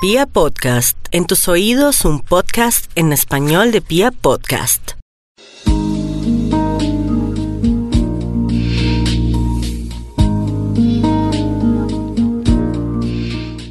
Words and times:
Pia 0.00 0.26
Podcast, 0.26 0.96
en 1.10 1.26
tus 1.26 1.48
oídos 1.48 2.04
un 2.04 2.20
podcast 2.20 2.88
en 2.94 3.12
español 3.12 3.72
de 3.72 3.80
Pia 3.80 4.12
Podcast. 4.12 4.92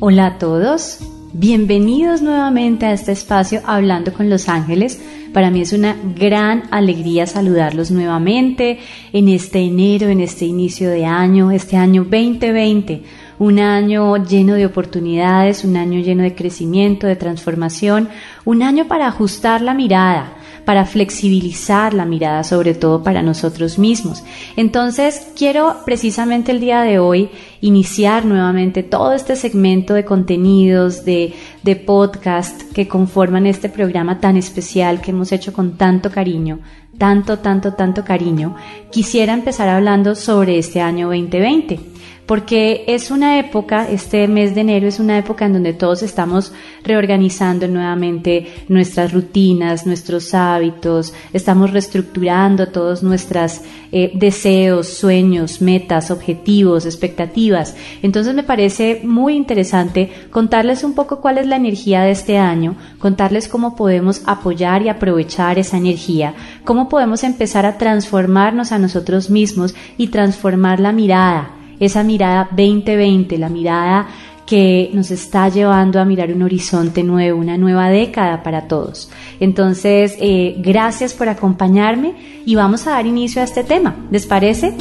Hola 0.01 0.25
a 0.25 0.37
todos, 0.37 0.99
bienvenidos 1.31 2.21
nuevamente 2.21 2.87
a 2.87 2.91
este 2.91 3.13
espacio 3.13 3.61
Hablando 3.65 4.11
con 4.11 4.29
los 4.29 4.49
Ángeles. 4.49 5.01
Para 5.31 5.49
mí 5.49 5.61
es 5.61 5.71
una 5.71 5.95
gran 6.13 6.63
alegría 6.71 7.25
saludarlos 7.25 7.89
nuevamente 7.89 8.79
en 9.13 9.29
este 9.29 9.59
enero, 9.59 10.09
en 10.09 10.19
este 10.19 10.43
inicio 10.43 10.89
de 10.89 11.05
año, 11.05 11.51
este 11.51 11.77
año 11.77 12.03
2020 12.03 13.26
un 13.39 13.59
año 13.59 14.17
lleno 14.17 14.53
de 14.53 14.65
oportunidades, 14.65 15.63
un 15.63 15.77
año 15.77 15.99
lleno 15.99 16.23
de 16.23 16.35
crecimiento, 16.35 17.07
de 17.07 17.15
transformación, 17.15 18.09
un 18.45 18.63
año 18.63 18.87
para 18.87 19.07
ajustar 19.07 19.61
la 19.61 19.73
mirada, 19.73 20.33
para 20.65 20.85
flexibilizar 20.85 21.93
la 21.93 22.05
mirada, 22.05 22.43
sobre 22.43 22.73
todo 22.73 23.03
para 23.03 23.21
nosotros 23.21 23.79
mismos. 23.79 24.23
Entonces, 24.55 25.27
quiero 25.35 25.77
precisamente 25.85 26.51
el 26.51 26.59
día 26.59 26.81
de 26.81 26.99
hoy 26.99 27.29
iniciar 27.61 28.25
nuevamente 28.25 28.83
todo 28.83 29.13
este 29.13 29.35
segmento 29.35 29.93
de 29.93 30.03
contenidos, 30.03 31.05
de, 31.05 31.33
de 31.63 31.75
podcast 31.75 32.63
que 32.73 32.87
conforman 32.87 33.47
este 33.47 33.69
programa 33.69 34.19
tan 34.19 34.35
especial 34.35 34.99
que 34.99 35.11
hemos 35.11 35.31
hecho 35.31 35.53
con 35.53 35.77
tanto 35.77 36.11
cariño, 36.11 36.59
tanto, 36.97 37.39
tanto, 37.39 37.75
tanto 37.75 38.03
cariño. 38.03 38.55
Quisiera 38.91 39.33
empezar 39.33 39.69
hablando 39.69 40.15
sobre 40.15 40.57
este 40.57 40.81
año 40.81 41.07
2020 41.07 41.97
porque 42.27 42.83
es 42.87 43.09
una 43.09 43.39
época, 43.39 43.89
este 43.89 44.27
mes 44.27 44.53
de 44.53 44.61
enero 44.61 44.85
es 44.85 44.99
una 44.99 45.17
época 45.17 45.45
en 45.45 45.53
donde 45.53 45.71
todos 45.71 46.03
estamos 46.03 46.51
reorganizando 46.83 47.69
nuevamente 47.69 48.47
nuestras 48.67 49.13
rutinas, 49.13 49.87
nuestros 49.87 50.33
hábitos, 50.33 51.13
estamos 51.31 51.71
reestructurando 51.71 52.67
todos 52.67 53.01
nuestros 53.01 53.61
eh, 53.93 54.11
deseos, 54.13 54.89
sueños, 54.89 55.61
metas, 55.61 56.11
objetivos, 56.11 56.85
expectativas. 56.85 57.77
Entonces 58.01 58.35
me 58.35 58.43
parece 58.43 58.99
muy 59.05 59.35
interesante 59.35 60.11
contarles 60.29 60.83
un 60.83 60.95
poco 60.95 61.21
cuál 61.21 61.37
es 61.37 61.47
la 61.47 61.55
energía 61.55 62.01
de 62.01 62.11
este 62.11 62.37
año, 62.37 62.75
contarles 62.99 63.47
cómo 63.47 63.77
podemos 63.77 64.21
apoyar 64.25 64.81
y 64.81 64.89
aprovechar 64.89 65.59
esa 65.59 65.77
energía, 65.77 66.33
cómo 66.65 66.89
podemos 66.89 67.23
empezar 67.23 67.65
a 67.65 67.77
transformarnos 67.77 68.73
a 68.73 68.79
nosotros 68.79 69.29
mismos 69.29 69.75
y 69.97 70.07
transformar 70.07 70.81
la 70.81 70.91
mirada 70.91 71.56
esa 71.79 72.03
mirada 72.03 72.49
2020, 72.51 73.37
la 73.37 73.49
mirada 73.49 74.07
que 74.47 74.89
nos 74.93 75.11
está 75.11 75.49
llevando 75.49 75.99
a 75.99 76.05
mirar 76.05 76.31
un 76.31 76.41
horizonte 76.41 77.03
nuevo, 77.03 77.39
una 77.39 77.57
nueva 77.57 77.89
década 77.89 78.43
para 78.43 78.67
todos. 78.67 79.11
Entonces, 79.41 80.15
eh, 80.19 80.55
gracias 80.59 81.13
por 81.13 81.27
acompañarme 81.27 82.15
y 82.45 82.55
vamos 82.55 82.87
a 82.87 82.91
dar 82.91 83.05
inicio 83.05 83.41
a 83.41 83.45
este 83.45 83.63
tema. 83.63 83.95
¿Les 84.09 84.25
parece? 84.25 84.73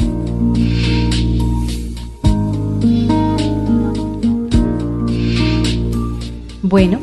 Bueno, 6.62 7.00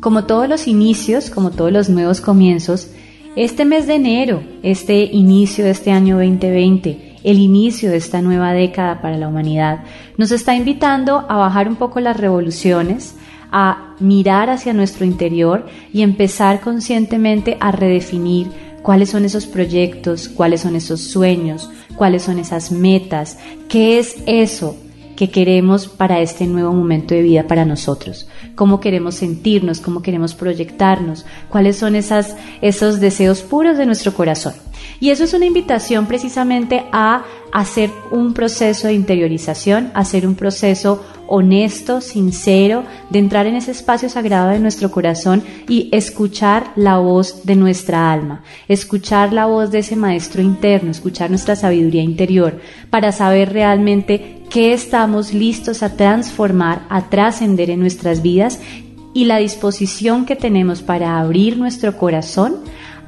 como 0.00 0.24
todos 0.24 0.48
los 0.48 0.68
inicios, 0.68 1.30
como 1.30 1.50
todos 1.50 1.72
los 1.72 1.88
nuevos 1.88 2.20
comienzos, 2.20 2.90
este 3.36 3.64
mes 3.64 3.88
de 3.88 3.94
enero, 3.94 4.42
este 4.62 5.02
inicio 5.04 5.64
de 5.64 5.72
este 5.72 5.90
año 5.90 6.16
2020, 6.16 7.03
el 7.24 7.38
inicio 7.40 7.90
de 7.90 7.96
esta 7.96 8.22
nueva 8.22 8.52
década 8.52 9.00
para 9.00 9.18
la 9.18 9.26
humanidad, 9.26 9.80
nos 10.16 10.30
está 10.30 10.54
invitando 10.54 11.26
a 11.28 11.36
bajar 11.36 11.68
un 11.68 11.76
poco 11.76 11.98
las 11.98 12.16
revoluciones, 12.16 13.16
a 13.50 13.94
mirar 13.98 14.50
hacia 14.50 14.72
nuestro 14.72 15.04
interior 15.04 15.66
y 15.92 16.02
empezar 16.02 16.60
conscientemente 16.60 17.56
a 17.60 17.72
redefinir 17.72 18.48
cuáles 18.82 19.10
son 19.10 19.24
esos 19.24 19.46
proyectos, 19.46 20.28
cuáles 20.28 20.60
son 20.60 20.76
esos 20.76 21.00
sueños, 21.00 21.70
cuáles 21.96 22.22
son 22.22 22.38
esas 22.38 22.70
metas, 22.70 23.38
qué 23.68 23.98
es 23.98 24.16
eso 24.26 24.76
que 25.16 25.30
queremos 25.30 25.86
para 25.88 26.20
este 26.20 26.46
nuevo 26.46 26.72
momento 26.72 27.14
de 27.14 27.22
vida 27.22 27.46
para 27.46 27.64
nosotros, 27.64 28.28
cómo 28.54 28.80
queremos 28.80 29.14
sentirnos, 29.14 29.80
cómo 29.80 30.02
queremos 30.02 30.34
proyectarnos, 30.34 31.24
cuáles 31.48 31.76
son 31.76 31.94
esas, 31.94 32.36
esos 32.60 33.00
deseos 33.00 33.42
puros 33.42 33.78
de 33.78 33.86
nuestro 33.86 34.12
corazón. 34.12 34.54
Y 35.04 35.10
eso 35.10 35.24
es 35.24 35.34
una 35.34 35.44
invitación 35.44 36.06
precisamente 36.06 36.86
a 36.90 37.24
hacer 37.52 37.90
un 38.10 38.32
proceso 38.32 38.86
de 38.86 38.94
interiorización, 38.94 39.90
hacer 39.92 40.26
un 40.26 40.34
proceso 40.34 41.04
honesto, 41.26 42.00
sincero, 42.00 42.84
de 43.10 43.18
entrar 43.18 43.46
en 43.46 43.54
ese 43.54 43.72
espacio 43.72 44.08
sagrado 44.08 44.48
de 44.48 44.60
nuestro 44.60 44.90
corazón 44.90 45.42
y 45.68 45.90
escuchar 45.92 46.72
la 46.74 46.96
voz 46.96 47.44
de 47.44 47.54
nuestra 47.54 48.14
alma, 48.14 48.44
escuchar 48.66 49.34
la 49.34 49.44
voz 49.44 49.70
de 49.70 49.80
ese 49.80 49.94
maestro 49.94 50.40
interno, 50.40 50.90
escuchar 50.90 51.28
nuestra 51.28 51.54
sabiduría 51.54 52.02
interior, 52.02 52.58
para 52.88 53.12
saber 53.12 53.52
realmente 53.52 54.40
qué 54.48 54.72
estamos 54.72 55.34
listos 55.34 55.82
a 55.82 55.98
transformar, 55.98 56.86
a 56.88 57.10
trascender 57.10 57.68
en 57.68 57.80
nuestras 57.80 58.22
vidas 58.22 58.58
y 59.12 59.26
la 59.26 59.36
disposición 59.36 60.24
que 60.24 60.34
tenemos 60.34 60.80
para 60.80 61.20
abrir 61.20 61.58
nuestro 61.58 61.94
corazón 61.98 62.56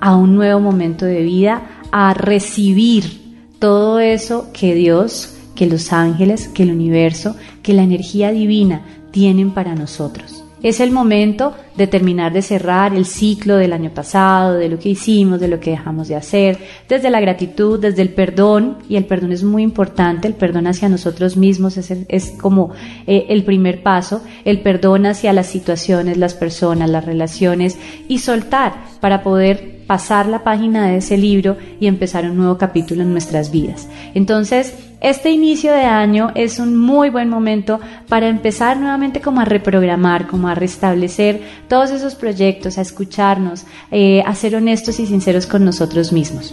a 0.00 0.14
un 0.16 0.36
nuevo 0.36 0.60
momento 0.60 1.06
de 1.06 1.22
vida, 1.22 1.62
a 1.92 2.14
recibir 2.14 3.36
todo 3.58 3.98
eso 4.00 4.50
que 4.52 4.74
Dios, 4.74 5.34
que 5.54 5.66
los 5.66 5.92
ángeles, 5.92 6.48
que 6.48 6.62
el 6.62 6.70
universo, 6.72 7.36
que 7.62 7.72
la 7.72 7.82
energía 7.82 8.30
divina 8.32 8.82
tienen 9.10 9.52
para 9.52 9.74
nosotros. 9.74 10.35
Es 10.62 10.80
el 10.80 10.90
momento 10.90 11.54
de 11.76 11.86
terminar 11.86 12.32
de 12.32 12.40
cerrar 12.40 12.94
el 12.94 13.04
ciclo 13.04 13.56
del 13.56 13.72
año 13.72 13.90
pasado, 13.90 14.54
de 14.54 14.68
lo 14.68 14.78
que 14.78 14.88
hicimos, 14.88 15.38
de 15.38 15.48
lo 15.48 15.60
que 15.60 15.70
dejamos 15.70 16.08
de 16.08 16.16
hacer, 16.16 16.58
desde 16.88 17.10
la 17.10 17.20
gratitud, 17.20 17.78
desde 17.78 18.02
el 18.02 18.08
perdón, 18.08 18.78
y 18.88 18.96
el 18.96 19.04
perdón 19.04 19.32
es 19.32 19.44
muy 19.44 19.62
importante, 19.62 20.26
el 20.26 20.34
perdón 20.34 20.66
hacia 20.66 20.88
nosotros 20.88 21.36
mismos 21.36 21.76
es, 21.76 21.90
es 22.08 22.30
como 22.30 22.72
eh, 23.06 23.26
el 23.28 23.44
primer 23.44 23.82
paso, 23.82 24.22
el 24.44 24.60
perdón 24.60 25.06
hacia 25.06 25.32
las 25.32 25.46
situaciones, 25.46 26.16
las 26.16 26.34
personas, 26.34 26.88
las 26.88 27.04
relaciones, 27.04 27.76
y 28.08 28.20
soltar 28.20 28.74
para 29.00 29.22
poder 29.22 29.76
pasar 29.86 30.26
la 30.26 30.42
página 30.42 30.88
de 30.88 30.96
ese 30.96 31.16
libro 31.16 31.56
y 31.78 31.86
empezar 31.86 32.24
un 32.24 32.36
nuevo 32.36 32.58
capítulo 32.58 33.02
en 33.02 33.12
nuestras 33.12 33.50
vidas. 33.50 33.88
Entonces, 34.14 34.74
este 35.10 35.30
inicio 35.30 35.72
de 35.72 35.84
año 35.84 36.32
es 36.34 36.58
un 36.58 36.76
muy 36.76 37.10
buen 37.10 37.28
momento 37.28 37.78
para 38.08 38.26
empezar 38.26 38.76
nuevamente 38.76 39.20
como 39.20 39.40
a 39.40 39.44
reprogramar, 39.44 40.26
como 40.26 40.48
a 40.48 40.56
restablecer 40.56 41.42
todos 41.68 41.92
esos 41.92 42.16
proyectos, 42.16 42.76
a 42.76 42.80
escucharnos, 42.80 43.66
eh, 43.92 44.24
a 44.26 44.34
ser 44.34 44.56
honestos 44.56 44.98
y 44.98 45.06
sinceros 45.06 45.46
con 45.46 45.64
nosotros 45.64 46.12
mismos. 46.12 46.52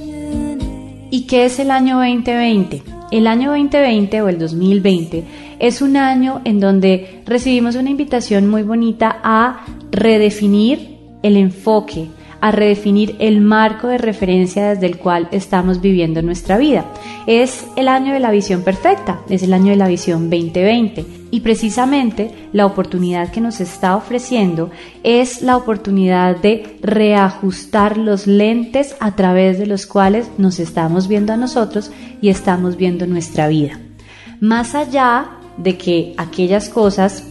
¿Y 1.10 1.26
qué 1.26 1.46
es 1.46 1.58
el 1.58 1.72
año 1.72 1.98
2020? 1.98 2.84
El 3.10 3.26
año 3.26 3.50
2020 3.50 4.22
o 4.22 4.30
el 4.30 4.38
2020 4.38 5.24
es 5.58 5.82
un 5.82 5.98
año 5.98 6.42
en 6.46 6.60
donde 6.60 7.24
recibimos 7.26 7.76
una 7.76 7.90
invitación 7.90 8.48
muy 8.48 8.62
bonita 8.62 9.20
a 9.24 9.66
redefinir 9.90 11.00
el 11.24 11.38
enfoque, 11.38 12.08
a 12.44 12.52
redefinir 12.52 13.16
el 13.20 13.40
marco 13.40 13.88
de 13.88 13.98
referencia 13.98 14.68
desde 14.68 14.88
el 14.88 14.98
cual 14.98 15.30
estamos 15.32 15.80
viviendo 15.80 16.22
nuestra 16.22 16.58
vida. 16.58 16.86
Es 17.26 17.66
el 17.78 17.88
año 17.88 18.12
de 18.12 18.20
la 18.20 18.32
visión 18.32 18.64
perfecta, 18.64 19.22
es 19.30 19.44
el 19.44 19.54
año 19.54 19.70
de 19.70 19.78
la 19.78 19.88
visión 19.88 20.30
2020 20.30 21.06
y 21.32 21.40
precisamente 21.40 22.50
la 22.52 22.66
oportunidad 22.66 23.32
que 23.32 23.40
nos 23.40 23.62
está 23.62 23.96
ofreciendo 23.96 24.72
es 25.04 25.42
la 25.42 25.56
oportunidad 25.56 26.36
de 26.36 26.80
reajustar 26.82 27.98
los 27.98 28.28
lentes 28.28 28.98
a 29.00 29.16
través 29.16 29.58
de 29.58 29.66
los 29.66 29.86
cuales 29.86 30.30
nos 30.38 30.60
estamos 30.60 31.08
viendo 31.08 31.32
a 31.32 31.38
nosotros 31.38 31.94
y 32.20 32.28
estamos 32.28 32.76
viendo 32.76 33.08
nuestra 33.08 33.48
vida. 33.48 33.80
Más 34.42 34.76
allá 34.76 35.30
de 35.56 35.78
que 35.78 36.14
aquellas 36.18 36.68
cosas 36.68 37.24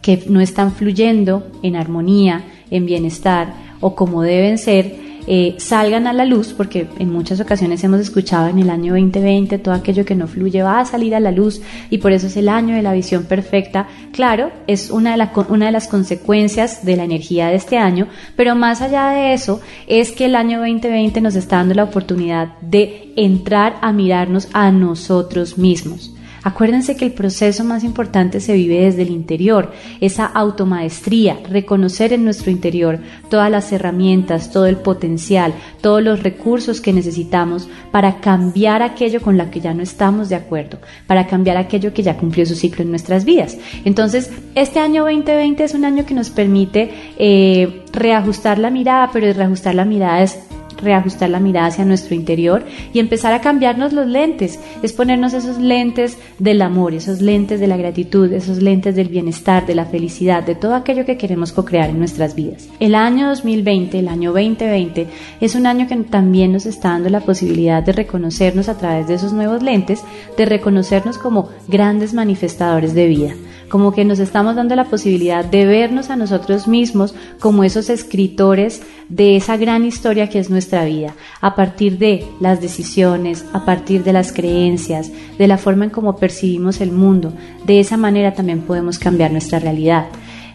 que 0.00 0.24
no 0.28 0.40
están 0.40 0.72
fluyendo 0.72 1.46
en 1.62 1.76
armonía, 1.76 2.44
en 2.68 2.84
bienestar, 2.84 3.54
o 3.82 3.94
como 3.94 4.22
deben 4.22 4.56
ser, 4.56 4.96
eh, 5.26 5.54
salgan 5.58 6.06
a 6.06 6.12
la 6.12 6.24
luz, 6.24 6.52
porque 6.52 6.88
en 6.98 7.12
muchas 7.12 7.38
ocasiones 7.38 7.84
hemos 7.84 8.00
escuchado 8.00 8.48
en 8.48 8.58
el 8.58 8.70
año 8.70 8.94
2020 8.94 9.58
todo 9.58 9.74
aquello 9.74 10.04
que 10.04 10.14
no 10.14 10.26
fluye 10.26 10.62
va 10.62 10.80
a 10.80 10.84
salir 10.84 11.14
a 11.14 11.20
la 11.20 11.30
luz 11.30 11.60
y 11.90 11.98
por 11.98 12.12
eso 12.12 12.26
es 12.26 12.36
el 12.36 12.48
año 12.48 12.74
de 12.74 12.82
la 12.82 12.92
visión 12.92 13.24
perfecta. 13.24 13.86
Claro, 14.12 14.50
es 14.66 14.90
una 14.90 15.16
de, 15.16 15.28
una 15.48 15.66
de 15.66 15.72
las 15.72 15.86
consecuencias 15.86 16.84
de 16.84 16.96
la 16.96 17.04
energía 17.04 17.48
de 17.48 17.56
este 17.56 17.76
año, 17.76 18.08
pero 18.34 18.56
más 18.56 18.80
allá 18.80 19.10
de 19.10 19.32
eso 19.34 19.60
es 19.86 20.12
que 20.12 20.24
el 20.24 20.34
año 20.34 20.58
2020 20.58 21.20
nos 21.20 21.36
está 21.36 21.56
dando 21.56 21.74
la 21.74 21.84
oportunidad 21.84 22.58
de 22.60 23.12
entrar 23.16 23.76
a 23.82 23.92
mirarnos 23.92 24.48
a 24.52 24.72
nosotros 24.72 25.58
mismos 25.58 26.14
Acuérdense 26.44 26.96
que 26.96 27.04
el 27.04 27.12
proceso 27.12 27.62
más 27.62 27.84
importante 27.84 28.40
se 28.40 28.54
vive 28.54 28.80
desde 28.80 29.02
el 29.02 29.10
interior, 29.10 29.72
esa 30.00 30.26
automaestría, 30.26 31.38
reconocer 31.48 32.12
en 32.12 32.24
nuestro 32.24 32.50
interior 32.50 32.98
todas 33.30 33.50
las 33.50 33.70
herramientas, 33.72 34.50
todo 34.50 34.66
el 34.66 34.76
potencial, 34.76 35.54
todos 35.80 36.02
los 36.02 36.22
recursos 36.22 36.80
que 36.80 36.92
necesitamos 36.92 37.68
para 37.92 38.20
cambiar 38.20 38.82
aquello 38.82 39.20
con 39.20 39.38
lo 39.38 39.50
que 39.50 39.60
ya 39.60 39.72
no 39.72 39.82
estamos 39.82 40.28
de 40.28 40.34
acuerdo, 40.34 40.78
para 41.06 41.28
cambiar 41.28 41.56
aquello 41.56 41.94
que 41.94 42.02
ya 42.02 42.16
cumplió 42.16 42.44
su 42.44 42.56
ciclo 42.56 42.82
en 42.82 42.90
nuestras 42.90 43.24
vidas. 43.24 43.56
Entonces, 43.84 44.30
este 44.56 44.80
año 44.80 45.04
2020 45.04 45.62
es 45.62 45.74
un 45.74 45.84
año 45.84 46.04
que 46.04 46.14
nos 46.14 46.30
permite 46.30 46.90
eh, 47.18 47.84
reajustar 47.92 48.58
la 48.58 48.70
mirada, 48.70 49.10
pero 49.12 49.32
reajustar 49.32 49.76
la 49.76 49.84
mirada 49.84 50.22
es 50.22 50.38
reajustar 50.82 51.30
la 51.30 51.40
mirada 51.40 51.68
hacia 51.68 51.84
nuestro 51.84 52.14
interior 52.14 52.64
y 52.92 52.98
empezar 52.98 53.32
a 53.32 53.40
cambiarnos 53.40 53.92
los 53.92 54.06
lentes, 54.06 54.58
es 54.82 54.92
ponernos 54.92 55.32
esos 55.32 55.58
lentes 55.58 56.18
del 56.38 56.62
amor, 56.62 56.94
esos 56.94 57.20
lentes 57.20 57.60
de 57.60 57.66
la 57.66 57.76
gratitud, 57.76 58.32
esos 58.32 58.62
lentes 58.62 58.96
del 58.96 59.08
bienestar, 59.08 59.66
de 59.66 59.74
la 59.74 59.86
felicidad, 59.86 60.42
de 60.42 60.54
todo 60.54 60.74
aquello 60.74 61.04
que 61.04 61.16
queremos 61.16 61.52
co-crear 61.52 61.90
en 61.90 61.98
nuestras 61.98 62.34
vidas. 62.34 62.68
El 62.80 62.94
año 62.94 63.28
2020, 63.28 63.98
el 63.98 64.08
año 64.08 64.32
2020, 64.32 65.06
es 65.40 65.54
un 65.54 65.66
año 65.66 65.86
que 65.86 65.96
también 65.96 66.52
nos 66.52 66.66
está 66.66 66.90
dando 66.90 67.08
la 67.08 67.20
posibilidad 67.20 67.82
de 67.82 67.92
reconocernos 67.92 68.68
a 68.68 68.76
través 68.76 69.08
de 69.08 69.14
esos 69.14 69.32
nuevos 69.32 69.62
lentes, 69.62 70.02
de 70.36 70.44
reconocernos 70.44 71.18
como 71.18 71.48
grandes 71.68 72.14
manifestadores 72.14 72.94
de 72.94 73.06
vida 73.06 73.34
como 73.72 73.92
que 73.92 74.04
nos 74.04 74.18
estamos 74.18 74.54
dando 74.54 74.76
la 74.76 74.84
posibilidad 74.84 75.46
de 75.46 75.64
vernos 75.64 76.10
a 76.10 76.16
nosotros 76.16 76.68
mismos 76.68 77.14
como 77.40 77.64
esos 77.64 77.88
escritores 77.88 78.82
de 79.08 79.34
esa 79.34 79.56
gran 79.56 79.86
historia 79.86 80.28
que 80.28 80.38
es 80.38 80.50
nuestra 80.50 80.84
vida, 80.84 81.14
a 81.40 81.54
partir 81.54 81.96
de 81.96 82.22
las 82.38 82.60
decisiones, 82.60 83.46
a 83.54 83.64
partir 83.64 84.04
de 84.04 84.12
las 84.12 84.30
creencias, 84.30 85.10
de 85.38 85.48
la 85.48 85.56
forma 85.56 85.86
en 85.86 85.90
cómo 85.90 86.16
percibimos 86.16 86.82
el 86.82 86.92
mundo. 86.92 87.32
De 87.64 87.80
esa 87.80 87.96
manera 87.96 88.34
también 88.34 88.60
podemos 88.60 88.98
cambiar 88.98 89.32
nuestra 89.32 89.58
realidad. 89.58 90.08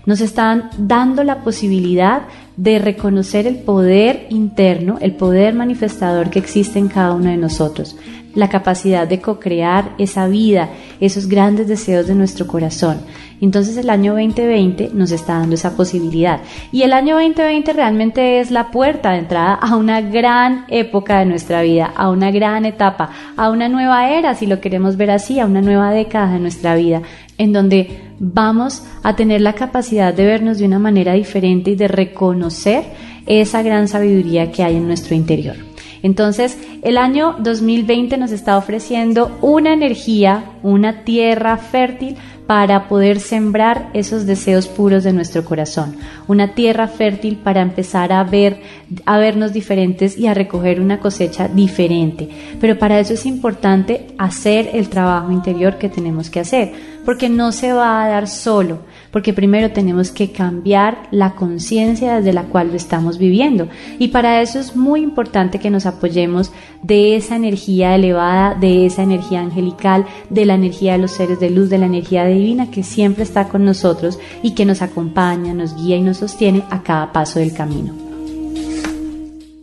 Nos 0.05 0.21
están 0.21 0.69
dando 0.77 1.23
la 1.23 1.43
posibilidad 1.43 2.21
de 2.57 2.79
reconocer 2.79 3.47
el 3.47 3.57
poder 3.57 4.27
interno, 4.29 4.97
el 4.99 5.15
poder 5.15 5.53
manifestador 5.53 6.29
que 6.29 6.39
existe 6.39 6.79
en 6.79 6.89
cada 6.89 7.13
uno 7.13 7.29
de 7.29 7.37
nosotros 7.37 7.95
la 8.37 8.49
capacidad 8.49 9.07
de 9.07 9.19
co-crear 9.19 9.95
esa 9.97 10.27
vida, 10.27 10.69
esos 10.99 11.27
grandes 11.27 11.67
deseos 11.67 12.05
de 12.05 12.13
nuestro 12.13 12.45
corazón. 12.45 12.99
Entonces 13.41 13.77
el 13.77 13.89
año 13.89 14.13
2020 14.13 14.91
nos 14.93 15.11
está 15.11 15.39
dando 15.39 15.55
esa 15.55 15.75
posibilidad. 15.75 16.41
Y 16.71 16.83
el 16.83 16.93
año 16.93 17.15
2020 17.15 17.73
realmente 17.73 18.39
es 18.39 18.51
la 18.51 18.69
puerta 18.69 19.11
de 19.11 19.19
entrada 19.19 19.55
a 19.55 19.75
una 19.75 20.01
gran 20.01 20.65
época 20.69 21.17
de 21.17 21.25
nuestra 21.25 21.63
vida, 21.63 21.91
a 21.95 22.11
una 22.11 22.29
gran 22.29 22.65
etapa, 22.65 23.09
a 23.35 23.49
una 23.49 23.69
nueva 23.69 24.11
era, 24.11 24.35
si 24.35 24.45
lo 24.45 24.61
queremos 24.61 24.97
ver 24.97 25.09
así, 25.09 25.39
a 25.39 25.47
una 25.47 25.61
nueva 25.61 25.89
década 25.89 26.33
de 26.33 26.39
nuestra 26.39 26.75
vida, 26.75 27.01
en 27.37 27.53
donde 27.53 27.99
vamos 28.19 28.83
a 29.03 29.15
tener 29.15 29.41
la 29.41 29.53
capacidad 29.53 30.13
de 30.13 30.25
vernos 30.25 30.57
de 30.57 30.65
una 30.65 30.79
manera 30.79 31.13
diferente 31.13 31.71
y 31.71 31.75
de 31.75 31.87
reconocer 31.87 32.83
esa 33.25 33.61
gran 33.61 33.87
sabiduría 33.87 34.51
que 34.51 34.63
hay 34.63 34.75
en 34.75 34.87
nuestro 34.87 35.15
interior. 35.15 35.55
Entonces, 36.03 36.57
el 36.83 36.97
año 36.97 37.35
2020 37.39 38.17
nos 38.17 38.31
está 38.31 38.57
ofreciendo 38.57 39.37
una 39.41 39.73
energía, 39.73 40.51
una 40.63 41.03
tierra 41.03 41.57
fértil 41.57 42.15
para 42.47 42.87
poder 42.87 43.19
sembrar 43.19 43.89
esos 43.93 44.25
deseos 44.25 44.67
puros 44.67 45.03
de 45.03 45.11
nuestro 45.11 45.43
corazón, 45.43 45.97
una 46.27 46.55
tierra 46.55 46.87
fértil 46.87 47.37
para 47.37 47.61
empezar 47.61 48.13
a 48.13 48.23
ver, 48.23 48.61
a 49.05 49.17
vernos 49.17 49.51
diferentes 49.51 50.17
y 50.17 50.27
a 50.27 50.33
recoger 50.33 50.79
una 50.79 51.01
cosecha 51.01 51.49
diferente. 51.49 52.29
Pero 52.59 52.79
para 52.79 52.99
eso 52.99 53.13
es 53.13 53.25
importante 53.25 54.07
hacer 54.17 54.69
el 54.73 54.87
trabajo 54.87 55.31
interior 55.31 55.77
que 55.77 55.89
tenemos 55.89 56.29
que 56.29 56.39
hacer, 56.39 56.71
porque 57.05 57.27
no 57.27 57.51
se 57.51 57.73
va 57.73 58.03
a 58.03 58.07
dar 58.07 58.27
solo 58.29 58.79
porque 59.11 59.33
primero 59.33 59.71
tenemos 59.71 60.11
que 60.11 60.31
cambiar 60.31 61.07
la 61.11 61.35
conciencia 61.35 62.17
desde 62.17 62.33
la 62.33 62.43
cual 62.43 62.69
lo 62.69 62.75
estamos 62.75 63.17
viviendo. 63.17 63.67
Y 63.99 64.09
para 64.09 64.41
eso 64.41 64.59
es 64.59 64.75
muy 64.75 65.01
importante 65.01 65.59
que 65.59 65.69
nos 65.69 65.85
apoyemos 65.85 66.51
de 66.83 67.15
esa 67.15 67.35
energía 67.35 67.95
elevada, 67.95 68.55
de 68.55 68.85
esa 68.85 69.03
energía 69.03 69.41
angelical, 69.41 70.05
de 70.29 70.45
la 70.45 70.55
energía 70.55 70.93
de 70.93 70.99
los 70.99 71.11
seres 71.11 71.39
de 71.39 71.49
luz, 71.49 71.69
de 71.69 71.77
la 71.77 71.85
energía 71.85 72.25
divina 72.25 72.71
que 72.71 72.83
siempre 72.83 73.23
está 73.23 73.47
con 73.47 73.65
nosotros 73.65 74.19
y 74.43 74.51
que 74.51 74.65
nos 74.65 74.81
acompaña, 74.81 75.53
nos 75.53 75.75
guía 75.75 75.97
y 75.97 76.01
nos 76.01 76.17
sostiene 76.17 76.63
a 76.69 76.83
cada 76.83 77.11
paso 77.11 77.39
del 77.39 77.53
camino. 77.53 77.93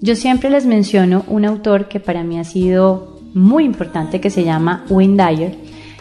Yo 0.01 0.17
siempre 0.17 0.51
les 0.51 0.67
menciono 0.67 1.25
un 1.29 1.47
autor 1.47 1.89
que 1.89 1.99
para 1.99 2.23
mí 2.25 2.39
ha 2.39 2.45
sido 2.45 3.21
muy 3.33 3.65
importante 3.65 4.21
que 4.21 4.31
se 4.31 4.45
llama 4.45 4.85
Wayne 4.89 5.17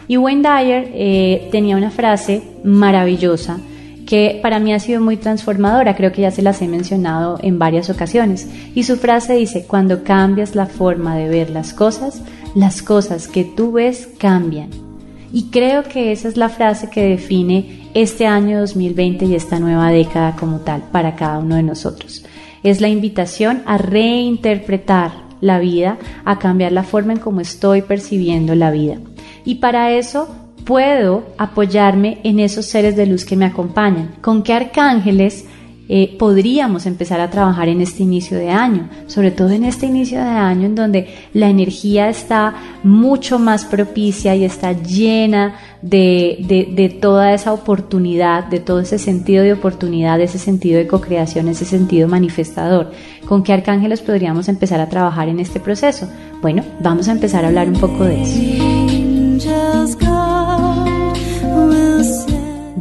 y 0.08 0.16
Wayne 0.16 0.42
Dyer 0.42 0.90
eh, 0.92 1.48
tenía 1.50 1.76
una 1.76 1.90
frase 1.90 2.42
maravillosa 2.62 3.58
que 4.06 4.38
para 4.42 4.58
mí 4.58 4.72
ha 4.72 4.80
sido 4.80 5.00
muy 5.00 5.16
transformadora, 5.16 5.96
creo 5.96 6.12
que 6.12 6.22
ya 6.22 6.30
se 6.30 6.42
las 6.42 6.60
he 6.62 6.68
mencionado 6.68 7.38
en 7.42 7.58
varias 7.58 7.88
ocasiones. 7.90 8.48
Y 8.74 8.84
su 8.84 8.96
frase 8.96 9.34
dice, 9.34 9.64
cuando 9.66 10.04
cambias 10.04 10.54
la 10.54 10.66
forma 10.66 11.16
de 11.16 11.28
ver 11.28 11.50
las 11.50 11.72
cosas, 11.72 12.22
las 12.54 12.82
cosas 12.82 13.28
que 13.28 13.44
tú 13.44 13.72
ves 13.72 14.08
cambian. 14.18 14.68
Y 15.32 15.44
creo 15.44 15.82
que 15.82 16.12
esa 16.12 16.28
es 16.28 16.36
la 16.36 16.48
frase 16.48 16.90
que 16.90 17.02
define 17.02 17.88
este 17.94 18.26
año 18.26 18.60
2020 18.60 19.24
y 19.24 19.34
esta 19.34 19.58
nueva 19.58 19.90
década 19.90 20.36
como 20.36 20.58
tal 20.58 20.82
para 20.92 21.16
cada 21.16 21.38
uno 21.38 21.56
de 21.56 21.62
nosotros. 21.62 22.24
Es 22.62 22.80
la 22.80 22.88
invitación 22.88 23.62
a 23.66 23.78
reinterpretar 23.78 25.12
la 25.40 25.58
vida, 25.58 25.98
a 26.24 26.38
cambiar 26.38 26.72
la 26.72 26.84
forma 26.84 27.14
en 27.14 27.18
cómo 27.18 27.40
estoy 27.40 27.82
percibiendo 27.82 28.54
la 28.54 28.70
vida 28.70 28.98
y 29.44 29.56
para 29.56 29.92
eso 29.92 30.28
puedo 30.64 31.24
apoyarme 31.38 32.18
en 32.24 32.40
esos 32.40 32.66
seres 32.66 32.96
de 32.96 33.06
luz 33.06 33.24
que 33.24 33.36
me 33.36 33.44
acompañan. 33.44 34.14
¿Con 34.20 34.42
qué 34.42 34.54
arcángeles 34.54 35.46
eh, 35.86 36.16
podríamos 36.18 36.86
empezar 36.86 37.20
a 37.20 37.28
trabajar 37.28 37.68
en 37.68 37.82
este 37.82 38.02
inicio 38.02 38.38
de 38.38 38.50
año? 38.50 38.88
Sobre 39.06 39.30
todo 39.30 39.50
en 39.50 39.64
este 39.64 39.86
inicio 39.86 40.18
de 40.18 40.24
año 40.24 40.66
en 40.66 40.74
donde 40.74 41.08
la 41.34 41.50
energía 41.50 42.08
está 42.08 42.54
mucho 42.82 43.38
más 43.38 43.66
propicia 43.66 44.34
y 44.34 44.44
está 44.44 44.72
llena 44.72 45.56
de, 45.82 46.72
de, 46.74 46.88
toda 46.88 47.34
esa 47.34 47.52
oportunidad, 47.52 48.44
de 48.44 48.60
todo 48.60 48.80
ese 48.80 48.98
sentido 48.98 49.44
de 49.44 49.52
oportunidad, 49.52 50.18
ese 50.18 50.38
sentido 50.38 50.78
de 50.78 50.86
co-creación, 50.86 51.48
ese 51.48 51.66
sentido 51.66 52.08
manifestador. 52.08 52.90
¿Con 53.26 53.42
qué 53.42 53.52
arcángeles 53.52 54.00
podríamos 54.00 54.48
empezar 54.48 54.80
a 54.80 54.88
trabajar 54.88 55.28
en 55.28 55.40
este 55.40 55.60
proceso? 55.60 56.08
Bueno, 56.40 56.62
vamos 56.80 57.08
a 57.08 57.12
empezar 57.12 57.44
a 57.44 57.48
hablar 57.48 57.68
un 57.68 57.78
poco 57.78 58.04
de 58.04 58.22
eso. 58.22 59.03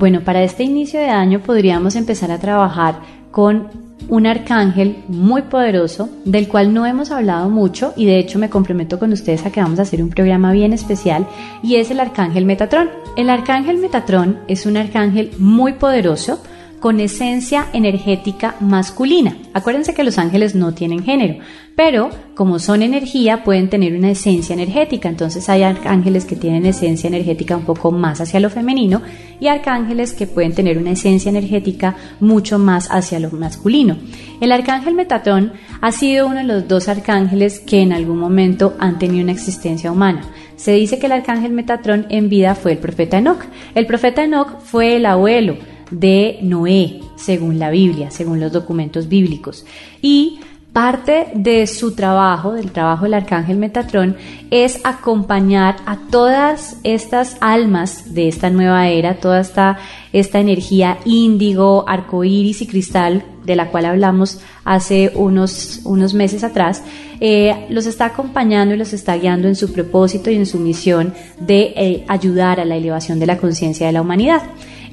Bueno, 0.04 0.20
para 0.20 0.44
este 0.44 0.64
inicio 0.64 1.00
de 1.00 1.08
año 1.08 1.40
podríamos 1.40 1.96
empezar 1.96 2.30
a 2.30 2.38
trabajar 2.38 3.00
con 3.32 3.70
un 4.10 4.28
arcángel 4.28 4.98
muy 5.08 5.44
poderoso 5.44 6.10
del 6.26 6.50
cual 6.50 6.74
no 6.74 6.86
hemos 6.86 7.10
hablado 7.10 7.50
mucho 7.50 7.94
y 7.96 8.06
de 8.06 8.20
hecho 8.20 8.38
me 8.38 8.50
comprometo 8.50 9.00
con 9.00 9.14
ustedes 9.14 9.46
a 9.46 9.50
que 9.50 9.62
vamos 9.62 9.80
a 9.80 9.84
hacer 9.84 10.04
un 10.04 10.10
programa 10.10 10.52
bien 10.52 10.74
especial 10.74 11.26
y 11.64 11.78
es 11.78 11.90
el 11.90 12.02
arcángel 12.02 12.44
Metatrón. 12.44 12.90
El 13.16 13.30
arcángel 13.30 13.78
Metatrón 13.78 14.40
es 14.50 14.66
un 14.66 14.76
arcángel 14.76 15.32
muy 15.38 15.72
poderoso 15.72 16.44
con 16.83 17.00
esencia 17.00 17.68
energética 17.71 18.56
masculina. 18.59 19.37
Acuérdense 19.54 19.94
que 19.94 20.04
los 20.04 20.18
ángeles 20.18 20.54
no 20.54 20.73
tienen 20.73 21.02
género, 21.02 21.35
pero 21.78 22.09
como 22.35 22.59
son 22.59 22.81
energía 22.81 23.45
pueden 23.45 23.69
tener 23.69 23.95
una 23.95 24.11
esencia 24.11 24.54
energética. 24.54 25.07
Entonces 25.07 25.47
hay 25.47 25.63
arcángeles 25.63 26.25
que 26.25 26.35
tienen 26.35 26.66
esencia 26.66 27.07
energética 27.07 27.56
un 27.56 27.63
poco 27.63 27.94
más 27.94 28.19
hacia 28.19 28.42
lo 28.42 28.49
femenino 28.49 29.02
y 29.40 29.47
arcángeles 29.47 30.11
que 30.11 30.28
pueden 30.28 30.54
tener 30.54 30.78
una 30.78 30.92
esencia 30.92 31.30
energética 31.30 31.95
mucho 32.19 32.59
más 32.59 32.90
hacia 32.92 33.18
lo 33.18 33.31
masculino. 33.31 33.95
El 34.42 34.52
arcángel 34.52 34.94
Metatón 34.94 35.54
ha 35.80 35.94
sido 35.94 36.28
uno 36.28 36.40
de 36.40 36.44
los 36.44 36.68
dos 36.68 36.90
arcángeles 36.90 37.61
que 37.61 37.80
en 37.80 37.94
algún 37.94 38.18
momento 38.18 38.73
han 38.78 38.99
tenido 38.99 39.23
una 39.23 39.31
existencia 39.31 39.90
humana. 39.90 40.23
Se 40.57 40.73
dice 40.73 40.99
que 40.99 41.06
el 41.06 41.13
arcángel 41.13 41.54
Metatrón 41.54 42.07
en 42.09 42.28
vida 42.28 42.56
fue 42.56 42.73
el 42.73 42.80
profeta 42.80 43.19
Enoch. 43.19 43.45
El 43.73 43.85
profeta 43.85 44.25
Enoch 44.25 44.59
fue 44.59 44.97
el 44.97 45.06
abuelo 45.06 45.56
de 45.94 46.40
Noé, 46.42 47.00
según 47.16 47.59
la 47.59 47.69
Biblia, 47.69 48.12
según 48.12 48.40
los 48.40 48.52
documentos 48.52 49.07
bíblicos. 49.07 49.66
Y 50.02 50.40
parte 50.73 51.28
de 51.35 51.68
su 51.68 51.94
trabajo, 51.94 52.54
del 52.54 52.71
trabajo 52.71 53.04
del 53.04 53.14
arcángel 53.14 53.57
Metatrón, 53.57 54.18
es 54.50 54.81
acompañar 54.83 55.76
a 55.85 55.97
todas 56.09 56.78
estas 56.83 57.38
almas 57.42 58.16
de 58.16 58.28
esta 58.28 58.50
nueva 58.50 58.90
era, 58.90 59.16
toda 59.16 59.40
esta, 59.40 59.78
esta 60.12 60.40
energía 60.40 60.97
índigo, 61.06 61.85
arcoíris 61.88 62.64
y 62.64 62.68
cristal, 62.68 63.23
de 63.45 63.56
la 63.56 63.69
cual 63.69 63.85
hablamos 63.85 64.40
hace 64.64 65.12
unos, 65.16 65.81
unos 65.83 66.14
meses 66.16 66.44
atrás, 66.44 66.81
eh, 67.19 67.68
los 67.69 67.85
está 67.85 68.06
acompañando 68.06 68.73
y 68.73 68.78
los 68.78 68.94
está 68.94 69.16
guiando 69.16 69.47
en 69.47 69.56
su 69.56 69.71
propósito 69.71 70.31
y 70.31 70.38
en 70.38 70.45
su 70.45 70.59
misión 70.59 71.14
de 71.40 71.73
eh, 71.76 72.06
ayudar 72.07 72.59
a 72.59 72.66
la 72.66 72.78
elevación 72.78 73.19
de 73.19 73.28
la 73.28 73.38
conciencia 73.38 73.85
de 73.85 73.94
la 73.94 74.02
humanidad. 74.02 74.42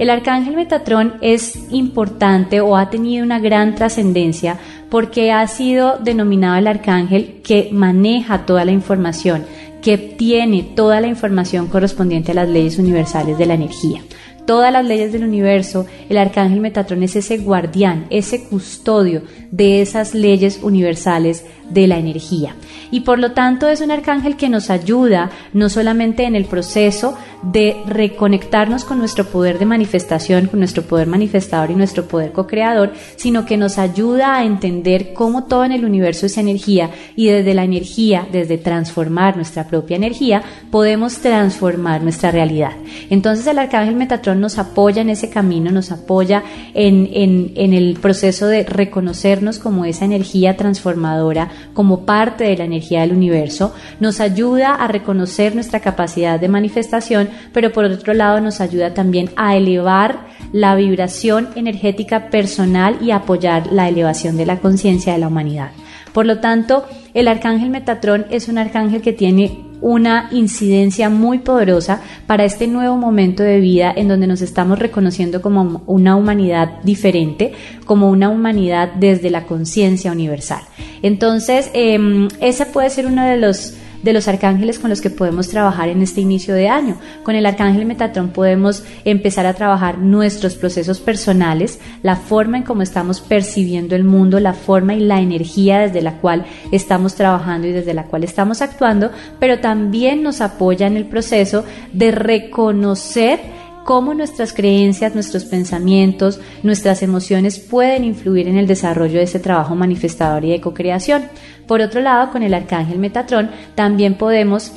El 0.00 0.08
arcángel 0.08 0.56
Metatrón 0.56 1.16
es 1.20 1.70
importante 1.70 2.62
o 2.62 2.74
ha 2.74 2.88
tenido 2.88 3.22
una 3.22 3.38
gran 3.38 3.74
trascendencia 3.74 4.56
porque 4.88 5.30
ha 5.30 5.46
sido 5.46 5.98
denominado 5.98 6.56
el 6.56 6.68
arcángel 6.68 7.42
que 7.44 7.68
maneja 7.70 8.46
toda 8.46 8.64
la 8.64 8.72
información, 8.72 9.44
que 9.82 9.98
tiene 9.98 10.62
toda 10.62 11.02
la 11.02 11.06
información 11.06 11.66
correspondiente 11.66 12.32
a 12.32 12.36
las 12.36 12.48
leyes 12.48 12.78
universales 12.78 13.36
de 13.36 13.44
la 13.44 13.52
energía. 13.52 14.00
Todas 14.46 14.72
las 14.72 14.86
leyes 14.86 15.12
del 15.12 15.22
universo, 15.22 15.84
el 16.08 16.16
arcángel 16.16 16.60
Metatrón 16.60 17.02
es 17.02 17.14
ese 17.16 17.36
guardián, 17.36 18.06
ese 18.08 18.44
custodio 18.44 19.20
de 19.50 19.82
esas 19.82 20.14
leyes 20.14 20.60
universales 20.62 21.44
de 21.70 21.86
la 21.86 21.98
energía. 21.98 22.54
Y 22.90 23.00
por 23.00 23.18
lo 23.18 23.32
tanto 23.32 23.68
es 23.68 23.80
un 23.80 23.90
arcángel 23.90 24.36
que 24.36 24.48
nos 24.48 24.70
ayuda 24.70 25.30
no 25.52 25.68
solamente 25.68 26.24
en 26.24 26.34
el 26.34 26.44
proceso 26.44 27.16
de 27.42 27.76
reconectarnos 27.86 28.84
con 28.84 28.98
nuestro 28.98 29.24
poder 29.24 29.58
de 29.58 29.66
manifestación, 29.66 30.46
con 30.46 30.58
nuestro 30.58 30.82
poder 30.82 31.06
manifestador 31.06 31.70
y 31.70 31.74
nuestro 31.74 32.06
poder 32.06 32.32
co-creador, 32.32 32.92
sino 33.16 33.46
que 33.46 33.56
nos 33.56 33.78
ayuda 33.78 34.36
a 34.36 34.44
entender 34.44 35.12
cómo 35.14 35.44
todo 35.44 35.64
en 35.64 35.72
el 35.72 35.84
universo 35.84 36.26
es 36.26 36.36
energía 36.36 36.90
y 37.16 37.28
desde 37.28 37.54
la 37.54 37.64
energía, 37.64 38.26
desde 38.30 38.58
transformar 38.58 39.36
nuestra 39.36 39.66
propia 39.66 39.96
energía, 39.96 40.42
podemos 40.70 41.18
transformar 41.18 42.02
nuestra 42.02 42.30
realidad. 42.30 42.72
Entonces 43.08 43.46
el 43.46 43.58
arcángel 43.58 43.96
Metatrón 43.96 44.40
nos 44.40 44.58
apoya 44.58 45.02
en 45.02 45.10
ese 45.10 45.30
camino, 45.30 45.70
nos 45.70 45.92
apoya 45.92 46.42
en, 46.74 47.08
en, 47.12 47.52
en 47.56 47.72
el 47.72 47.98
proceso 48.00 48.46
de 48.46 48.64
reconocernos 48.64 49.58
como 49.58 49.84
esa 49.84 50.04
energía 50.04 50.56
transformadora, 50.56 51.50
como 51.72 52.04
parte 52.04 52.44
de 52.44 52.56
la 52.56 52.64
energía 52.64 53.00
del 53.00 53.12
universo, 53.12 53.74
nos 54.00 54.20
ayuda 54.20 54.74
a 54.74 54.88
reconocer 54.88 55.54
nuestra 55.54 55.80
capacidad 55.80 56.38
de 56.38 56.48
manifestación, 56.48 57.28
pero 57.52 57.72
por 57.72 57.84
otro 57.84 58.14
lado 58.14 58.40
nos 58.40 58.60
ayuda 58.60 58.94
también 58.94 59.30
a 59.36 59.56
elevar 59.56 60.26
la 60.52 60.74
vibración 60.74 61.48
energética 61.54 62.30
personal 62.30 62.98
y 63.00 63.10
apoyar 63.10 63.72
la 63.72 63.88
elevación 63.88 64.36
de 64.36 64.46
la 64.46 64.58
conciencia 64.58 65.12
de 65.12 65.18
la 65.18 65.28
humanidad. 65.28 65.70
Por 66.12 66.26
lo 66.26 66.38
tanto, 66.38 66.84
el 67.14 67.28
arcángel 67.28 67.70
Metatrón 67.70 68.26
es 68.30 68.48
un 68.48 68.58
arcángel 68.58 69.00
que 69.00 69.12
tiene 69.12 69.69
una 69.80 70.28
incidencia 70.30 71.08
muy 71.08 71.38
poderosa 71.38 72.00
para 72.26 72.44
este 72.44 72.66
nuevo 72.66 72.96
momento 72.96 73.42
de 73.42 73.60
vida 73.60 73.92
en 73.94 74.08
donde 74.08 74.26
nos 74.26 74.42
estamos 74.42 74.78
reconociendo 74.78 75.42
como 75.42 75.82
una 75.86 76.16
humanidad 76.16 76.80
diferente, 76.82 77.52
como 77.86 78.10
una 78.10 78.28
humanidad 78.28 78.92
desde 78.94 79.30
la 79.30 79.44
conciencia 79.44 80.12
universal. 80.12 80.62
Entonces, 81.02 81.70
eh, 81.74 82.28
ese 82.40 82.66
puede 82.66 82.90
ser 82.90 83.06
uno 83.06 83.24
de 83.24 83.36
los 83.36 83.74
de 84.02 84.12
los 84.12 84.28
arcángeles 84.28 84.78
con 84.78 84.90
los 84.90 85.00
que 85.00 85.10
podemos 85.10 85.48
trabajar 85.48 85.88
en 85.88 86.02
este 86.02 86.20
inicio 86.20 86.54
de 86.54 86.68
año. 86.68 86.96
Con 87.22 87.34
el 87.34 87.46
arcángel 87.46 87.86
Metatrón 87.86 88.30
podemos 88.30 88.84
empezar 89.04 89.46
a 89.46 89.54
trabajar 89.54 89.98
nuestros 89.98 90.54
procesos 90.54 91.00
personales, 91.00 91.80
la 92.02 92.16
forma 92.16 92.58
en 92.58 92.62
cómo 92.62 92.82
estamos 92.82 93.20
percibiendo 93.20 93.94
el 93.96 94.04
mundo, 94.04 94.40
la 94.40 94.54
forma 94.54 94.94
y 94.94 95.00
la 95.00 95.20
energía 95.20 95.80
desde 95.80 96.02
la 96.02 96.18
cual 96.18 96.44
estamos 96.72 97.14
trabajando 97.14 97.66
y 97.66 97.72
desde 97.72 97.94
la 97.94 98.04
cual 98.04 98.24
estamos 98.24 98.62
actuando, 98.62 99.10
pero 99.38 99.60
también 99.60 100.22
nos 100.22 100.40
apoya 100.40 100.86
en 100.86 100.96
el 100.96 101.06
proceso 101.06 101.64
de 101.92 102.10
reconocer 102.10 103.59
cómo 103.84 104.14
nuestras 104.14 104.52
creencias, 104.52 105.14
nuestros 105.14 105.44
pensamientos, 105.44 106.40
nuestras 106.62 107.02
emociones 107.02 107.58
pueden 107.58 108.04
influir 108.04 108.48
en 108.48 108.56
el 108.56 108.66
desarrollo 108.66 109.18
de 109.18 109.24
ese 109.24 109.40
trabajo 109.40 109.74
manifestador 109.74 110.44
y 110.44 110.50
de 110.50 110.60
co-creación. 110.60 111.24
Por 111.66 111.80
otro 111.80 112.00
lado, 112.00 112.30
con 112.30 112.42
el 112.42 112.54
arcángel 112.54 112.98
Metatrón 112.98 113.50
también 113.74 114.14
podemos 114.14 114.72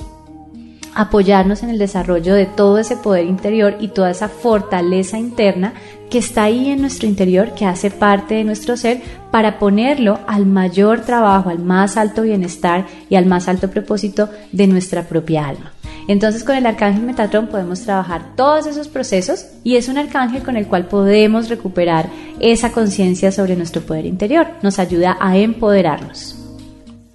apoyarnos 0.95 1.63
en 1.63 1.69
el 1.69 1.79
desarrollo 1.79 2.35
de 2.35 2.45
todo 2.45 2.77
ese 2.77 2.97
poder 2.97 3.25
interior 3.25 3.77
y 3.79 3.89
toda 3.89 4.11
esa 4.11 4.29
fortaleza 4.29 5.17
interna 5.17 5.73
que 6.09 6.19
está 6.19 6.43
ahí 6.43 6.69
en 6.69 6.81
nuestro 6.81 7.07
interior, 7.07 7.55
que 7.55 7.65
hace 7.65 7.89
parte 7.89 8.35
de 8.35 8.43
nuestro 8.43 8.77
ser, 8.77 9.01
para 9.31 9.57
ponerlo 9.57 10.19
al 10.27 10.45
mayor 10.45 11.01
trabajo, 11.01 11.49
al 11.49 11.57
más 11.59 11.97
alto 11.97 12.21
bienestar 12.21 12.85
y 13.09 13.15
al 13.15 13.25
más 13.25 13.47
alto 13.47 13.71
propósito 13.71 14.29
de 14.51 14.67
nuestra 14.67 15.07
propia 15.07 15.47
alma. 15.47 15.72
Entonces 16.07 16.43
con 16.43 16.55
el 16.55 16.65
arcángel 16.65 17.03
Metatrón 17.03 17.47
podemos 17.47 17.81
trabajar 17.81 18.35
todos 18.35 18.65
esos 18.65 18.87
procesos 18.87 19.45
y 19.63 19.75
es 19.75 19.87
un 19.87 19.97
arcángel 19.97 20.43
con 20.43 20.57
el 20.57 20.67
cual 20.67 20.87
podemos 20.87 21.49
recuperar 21.49 22.09
esa 22.39 22.71
conciencia 22.71 23.31
sobre 23.31 23.55
nuestro 23.55 23.81
poder 23.81 24.05
interior. 24.05 24.47
Nos 24.61 24.79
ayuda 24.79 25.17
a 25.19 25.37
empoderarnos. 25.37 26.39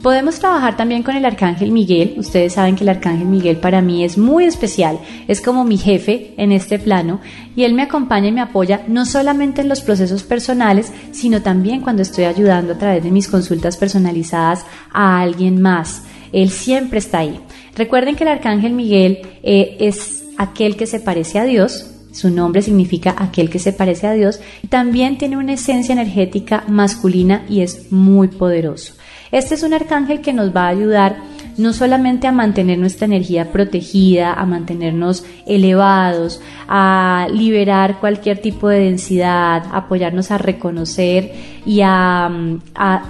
Podemos 0.02 0.38
trabajar 0.38 0.76
también 0.76 1.02
con 1.02 1.16
el 1.16 1.24
Arcángel 1.24 1.72
Miguel. 1.72 2.14
Ustedes 2.18 2.52
saben 2.52 2.76
que 2.76 2.84
el 2.84 2.88
Arcángel 2.88 3.26
Miguel 3.26 3.56
para 3.56 3.82
mí 3.82 4.04
es 4.04 4.16
muy 4.16 4.44
especial. 4.44 5.00
Es 5.26 5.40
como 5.40 5.64
mi 5.64 5.76
jefe 5.76 6.34
en 6.36 6.52
este 6.52 6.78
plano 6.78 7.20
y 7.56 7.64
él 7.64 7.74
me 7.74 7.82
acompaña 7.82 8.28
y 8.28 8.32
me 8.32 8.40
apoya 8.40 8.82
no 8.86 9.04
solamente 9.04 9.60
en 9.60 9.68
los 9.68 9.80
procesos 9.80 10.22
personales, 10.22 10.92
sino 11.10 11.42
también 11.42 11.80
cuando 11.80 12.02
estoy 12.02 12.24
ayudando 12.24 12.74
a 12.74 12.78
través 12.78 13.02
de 13.02 13.10
mis 13.10 13.26
consultas 13.26 13.76
personalizadas 13.76 14.64
a 14.92 15.20
alguien 15.20 15.60
más. 15.60 16.04
Él 16.32 16.50
siempre 16.50 17.00
está 17.00 17.18
ahí. 17.18 17.40
Recuerden 17.78 18.16
que 18.16 18.24
el 18.24 18.30
arcángel 18.30 18.72
Miguel 18.72 19.20
eh, 19.44 19.76
es 19.78 20.24
aquel 20.36 20.76
que 20.76 20.86
se 20.86 20.98
parece 20.98 21.38
a 21.38 21.44
Dios, 21.44 21.86
su 22.10 22.28
nombre 22.28 22.60
significa 22.60 23.14
aquel 23.16 23.50
que 23.50 23.60
se 23.60 23.72
parece 23.72 24.08
a 24.08 24.14
Dios, 24.14 24.40
también 24.68 25.16
tiene 25.16 25.36
una 25.36 25.52
esencia 25.52 25.92
energética 25.92 26.64
masculina 26.66 27.44
y 27.48 27.60
es 27.60 27.92
muy 27.92 28.26
poderoso. 28.26 28.94
Este 29.30 29.54
es 29.54 29.62
un 29.62 29.74
arcángel 29.74 30.22
que 30.22 30.32
nos 30.32 30.54
va 30.54 30.64
a 30.64 30.70
ayudar 30.70 31.18
no 31.58 31.72
solamente 31.72 32.26
a 32.26 32.32
mantener 32.32 32.78
nuestra 32.78 33.06
energía 33.06 33.50
protegida, 33.52 34.32
a 34.32 34.46
mantenernos 34.46 35.24
elevados, 35.46 36.40
a 36.68 37.26
liberar 37.32 37.98
cualquier 37.98 38.38
tipo 38.38 38.68
de 38.68 38.80
densidad, 38.80 39.64
apoyarnos 39.72 40.30
a 40.30 40.38
reconocer 40.38 41.32
y 41.66 41.80
a, 41.82 42.30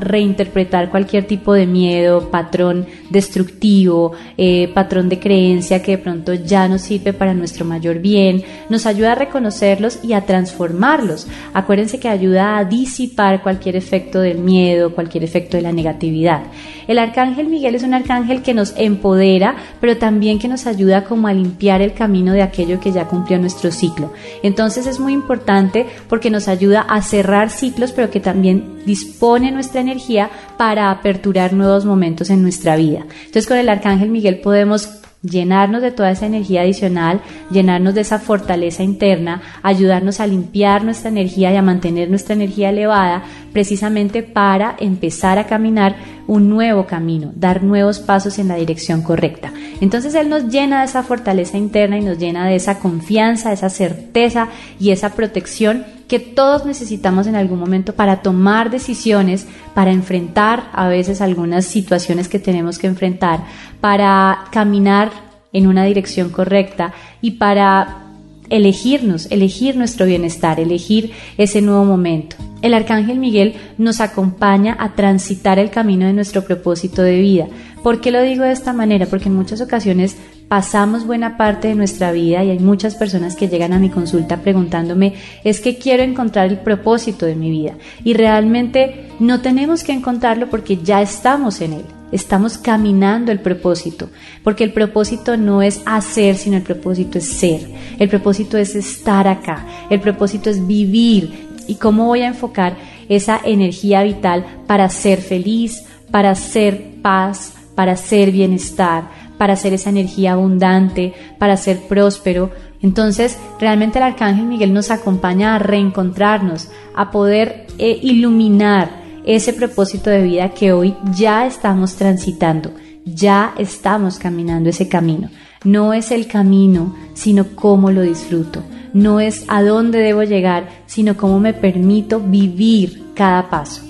reinterpretar 0.00 0.90
cualquier 0.90 1.26
tipo 1.26 1.52
de 1.52 1.66
miedo, 1.66 2.30
patrón 2.30 2.86
destructivo, 3.10 4.12
eh, 4.36 4.70
patrón 4.74 5.08
de 5.08 5.20
creencia 5.20 5.82
que 5.82 5.92
de 5.92 5.98
pronto 5.98 6.34
ya 6.34 6.68
no 6.68 6.78
sirve 6.78 7.12
para 7.12 7.34
nuestro 7.34 7.64
mayor 7.64 7.98
bien, 8.00 8.42
nos 8.68 8.86
ayuda 8.86 9.12
a 9.12 9.14
reconocerlos 9.14 10.02
y 10.02 10.12
a 10.14 10.24
transformarlos. 10.24 11.28
Acuérdense 11.52 12.00
que 12.00 12.08
ayuda 12.08 12.58
a 12.58 12.64
disipar 12.64 13.42
cualquier 13.42 13.76
efecto 13.76 14.20
del 14.20 14.38
miedo, 14.38 14.94
cualquier 14.94 15.24
efecto 15.24 15.56
de 15.56 15.62
la 15.62 15.72
negatividad. 15.72 16.44
El 16.86 16.98
arcángel 16.98 17.48
Miguel 17.48 17.74
es 17.74 17.82
un 17.82 17.94
arcángel 17.94 18.37
que 18.42 18.54
nos 18.54 18.74
empodera, 18.76 19.56
pero 19.80 19.96
también 19.96 20.38
que 20.38 20.48
nos 20.48 20.66
ayuda 20.66 21.04
como 21.04 21.28
a 21.28 21.32
limpiar 21.32 21.82
el 21.82 21.94
camino 21.94 22.32
de 22.32 22.42
aquello 22.42 22.80
que 22.80 22.92
ya 22.92 23.06
cumplió 23.06 23.38
nuestro 23.38 23.70
ciclo. 23.70 24.12
Entonces 24.42 24.86
es 24.86 25.00
muy 25.00 25.12
importante 25.12 25.86
porque 26.08 26.30
nos 26.30 26.48
ayuda 26.48 26.82
a 26.82 27.02
cerrar 27.02 27.50
ciclos, 27.50 27.92
pero 27.92 28.10
que 28.10 28.20
también 28.20 28.82
dispone 28.86 29.50
nuestra 29.50 29.80
energía 29.80 30.30
para 30.56 30.90
aperturar 30.90 31.52
nuevos 31.52 31.84
momentos 31.84 32.30
en 32.30 32.42
nuestra 32.42 32.76
vida. 32.76 33.04
Entonces 33.26 33.46
con 33.46 33.56
el 33.56 33.68
arcángel 33.68 34.10
Miguel 34.10 34.40
podemos 34.40 34.88
llenarnos 35.22 35.82
de 35.82 35.90
toda 35.90 36.10
esa 36.10 36.26
energía 36.26 36.62
adicional, 36.62 37.20
llenarnos 37.50 37.94
de 37.94 38.02
esa 38.02 38.18
fortaleza 38.18 38.82
interna, 38.82 39.42
ayudarnos 39.62 40.20
a 40.20 40.26
limpiar 40.26 40.84
nuestra 40.84 41.08
energía 41.08 41.52
y 41.52 41.56
a 41.56 41.62
mantener 41.62 42.08
nuestra 42.08 42.34
energía 42.34 42.70
elevada, 42.70 43.24
precisamente 43.52 44.22
para 44.22 44.76
empezar 44.78 45.38
a 45.38 45.46
caminar 45.46 45.96
un 46.26 46.48
nuevo 46.48 46.86
camino, 46.86 47.32
dar 47.34 47.62
nuevos 47.62 47.98
pasos 47.98 48.38
en 48.38 48.48
la 48.48 48.56
dirección 48.56 49.02
correcta. 49.02 49.52
Entonces 49.80 50.14
Él 50.14 50.28
nos 50.28 50.48
llena 50.48 50.80
de 50.80 50.86
esa 50.86 51.02
fortaleza 51.02 51.58
interna 51.58 51.98
y 51.98 52.02
nos 52.02 52.18
llena 52.18 52.46
de 52.46 52.56
esa 52.56 52.78
confianza, 52.78 53.52
esa 53.52 53.70
certeza 53.70 54.48
y 54.78 54.90
esa 54.90 55.14
protección 55.14 55.84
que 56.08 56.18
todos 56.18 56.64
necesitamos 56.64 57.26
en 57.26 57.36
algún 57.36 57.60
momento 57.60 57.94
para 57.94 58.22
tomar 58.22 58.70
decisiones, 58.70 59.46
para 59.74 59.92
enfrentar 59.92 60.70
a 60.72 60.88
veces 60.88 61.20
algunas 61.20 61.66
situaciones 61.66 62.28
que 62.28 62.38
tenemos 62.38 62.78
que 62.78 62.86
enfrentar, 62.86 63.44
para 63.80 64.46
caminar 64.50 65.10
en 65.52 65.66
una 65.66 65.84
dirección 65.84 66.30
correcta 66.30 66.94
y 67.20 67.32
para 67.32 68.04
elegirnos, 68.48 69.30
elegir 69.30 69.76
nuestro 69.76 70.06
bienestar, 70.06 70.58
elegir 70.58 71.12
ese 71.36 71.60
nuevo 71.60 71.84
momento. 71.84 72.36
El 72.62 72.74
Arcángel 72.74 73.18
Miguel 73.18 73.54
nos 73.76 74.00
acompaña 74.00 74.76
a 74.80 74.94
transitar 74.94 75.58
el 75.58 75.70
camino 75.70 76.06
de 76.06 76.14
nuestro 76.14 76.42
propósito 76.42 77.02
de 77.02 77.20
vida. 77.20 77.46
¿Por 77.82 78.00
qué 78.00 78.10
lo 78.10 78.22
digo 78.22 78.44
de 78.44 78.52
esta 78.52 78.72
manera? 78.72 79.06
Porque 79.06 79.28
en 79.28 79.36
muchas 79.36 79.60
ocasiones 79.60 80.16
pasamos 80.48 81.06
buena 81.06 81.36
parte 81.36 81.68
de 81.68 81.74
nuestra 81.74 82.10
vida 82.10 82.42
y 82.42 82.50
hay 82.50 82.58
muchas 82.58 82.94
personas 82.94 83.36
que 83.36 83.48
llegan 83.48 83.74
a 83.74 83.78
mi 83.78 83.90
consulta 83.90 84.38
preguntándome, 84.38 85.14
es 85.44 85.60
que 85.60 85.76
quiero 85.76 86.02
encontrar 86.02 86.48
el 86.48 86.58
propósito 86.58 87.26
de 87.26 87.36
mi 87.36 87.50
vida. 87.50 87.74
Y 88.02 88.14
realmente 88.14 89.10
no 89.20 89.40
tenemos 89.40 89.84
que 89.84 89.92
encontrarlo 89.92 90.48
porque 90.48 90.78
ya 90.78 91.02
estamos 91.02 91.60
en 91.60 91.74
él. 91.74 91.84
Estamos 92.10 92.56
caminando 92.56 93.30
el 93.30 93.40
propósito, 93.40 94.08
porque 94.42 94.64
el 94.64 94.72
propósito 94.72 95.36
no 95.36 95.60
es 95.60 95.82
hacer, 95.84 96.36
sino 96.36 96.56
el 96.56 96.62
propósito 96.62 97.18
es 97.18 97.28
ser. 97.28 97.60
El 97.98 98.08
propósito 98.08 98.56
es 98.56 98.74
estar 98.74 99.28
acá. 99.28 99.66
El 99.90 100.00
propósito 100.00 100.48
es 100.48 100.66
vivir. 100.66 101.48
¿Y 101.66 101.74
cómo 101.74 102.06
voy 102.06 102.22
a 102.22 102.28
enfocar 102.28 102.76
esa 103.10 103.38
energía 103.44 104.02
vital 104.04 104.46
para 104.66 104.88
ser 104.88 105.20
feliz, 105.20 105.84
para 106.10 106.34
ser 106.34 107.02
paz, 107.02 107.52
para 107.74 107.94
ser 107.94 108.32
bienestar, 108.32 109.27
para 109.38 109.56
ser 109.56 109.72
esa 109.72 109.90
energía 109.90 110.32
abundante, 110.32 111.14
para 111.38 111.56
ser 111.56 111.78
próspero? 111.88 112.50
Entonces, 112.82 113.38
realmente 113.58 113.98
el 113.98 114.04
Arcángel 114.04 114.44
Miguel 114.46 114.72
nos 114.72 114.90
acompaña 114.90 115.54
a 115.54 115.58
reencontrarnos, 115.58 116.68
a 116.94 117.10
poder 117.10 117.66
eh, 117.78 117.98
iluminar 118.02 118.90
ese 119.24 119.52
propósito 119.52 120.10
de 120.10 120.22
vida 120.22 120.50
que 120.50 120.72
hoy 120.72 120.94
ya 121.14 121.46
estamos 121.46 121.96
transitando. 121.96 122.72
ya 123.04 123.54
estamos 123.56 124.18
caminando 124.18 124.68
ese 124.68 124.86
camino. 124.86 125.30
No 125.64 125.94
es 125.94 126.10
el 126.10 126.26
camino, 126.26 126.94
sino 127.14 127.46
cómo 127.54 127.90
lo 127.90 128.02
disfruto. 128.02 128.62
No 128.92 129.18
es 129.18 129.44
a 129.48 129.62
dónde 129.62 129.98
debo 129.98 130.22
llegar, 130.24 130.68
sino 130.86 131.16
cómo 131.16 131.40
me 131.40 131.54
permito 131.54 132.20
vivir 132.20 133.12
cada 133.14 133.48
paso. 133.48 133.82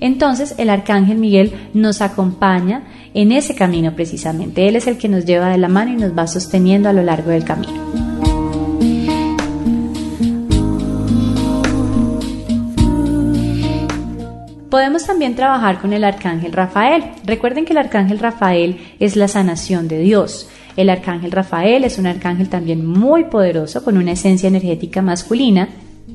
Entonces 0.00 0.54
el 0.58 0.70
arcángel 0.70 1.18
Miguel 1.18 1.70
nos 1.72 2.02
acompaña 2.02 2.82
en 3.14 3.32
ese 3.32 3.54
camino 3.54 3.94
precisamente. 3.94 4.68
Él 4.68 4.76
es 4.76 4.86
el 4.86 4.98
que 4.98 5.08
nos 5.08 5.24
lleva 5.24 5.48
de 5.48 5.58
la 5.58 5.68
mano 5.68 5.92
y 5.92 5.96
nos 5.96 6.16
va 6.16 6.26
sosteniendo 6.26 6.88
a 6.88 6.92
lo 6.92 7.02
largo 7.02 7.30
del 7.30 7.44
camino. 7.44 7.72
Podemos 14.68 15.06
también 15.06 15.36
trabajar 15.36 15.80
con 15.80 15.92
el 15.92 16.02
arcángel 16.02 16.52
Rafael. 16.52 17.04
Recuerden 17.24 17.64
que 17.64 17.72
el 17.72 17.78
arcángel 17.78 18.18
Rafael 18.18 18.80
es 18.98 19.14
la 19.14 19.28
sanación 19.28 19.86
de 19.86 20.00
Dios. 20.00 20.48
El 20.76 20.90
arcángel 20.90 21.30
Rafael 21.30 21.84
es 21.84 21.98
un 21.98 22.08
arcángel 22.08 22.48
también 22.48 22.84
muy 22.84 23.26
poderoso 23.26 23.84
con 23.84 23.96
una 23.96 24.10
esencia 24.10 24.48
energética 24.48 25.00
masculina 25.00 25.68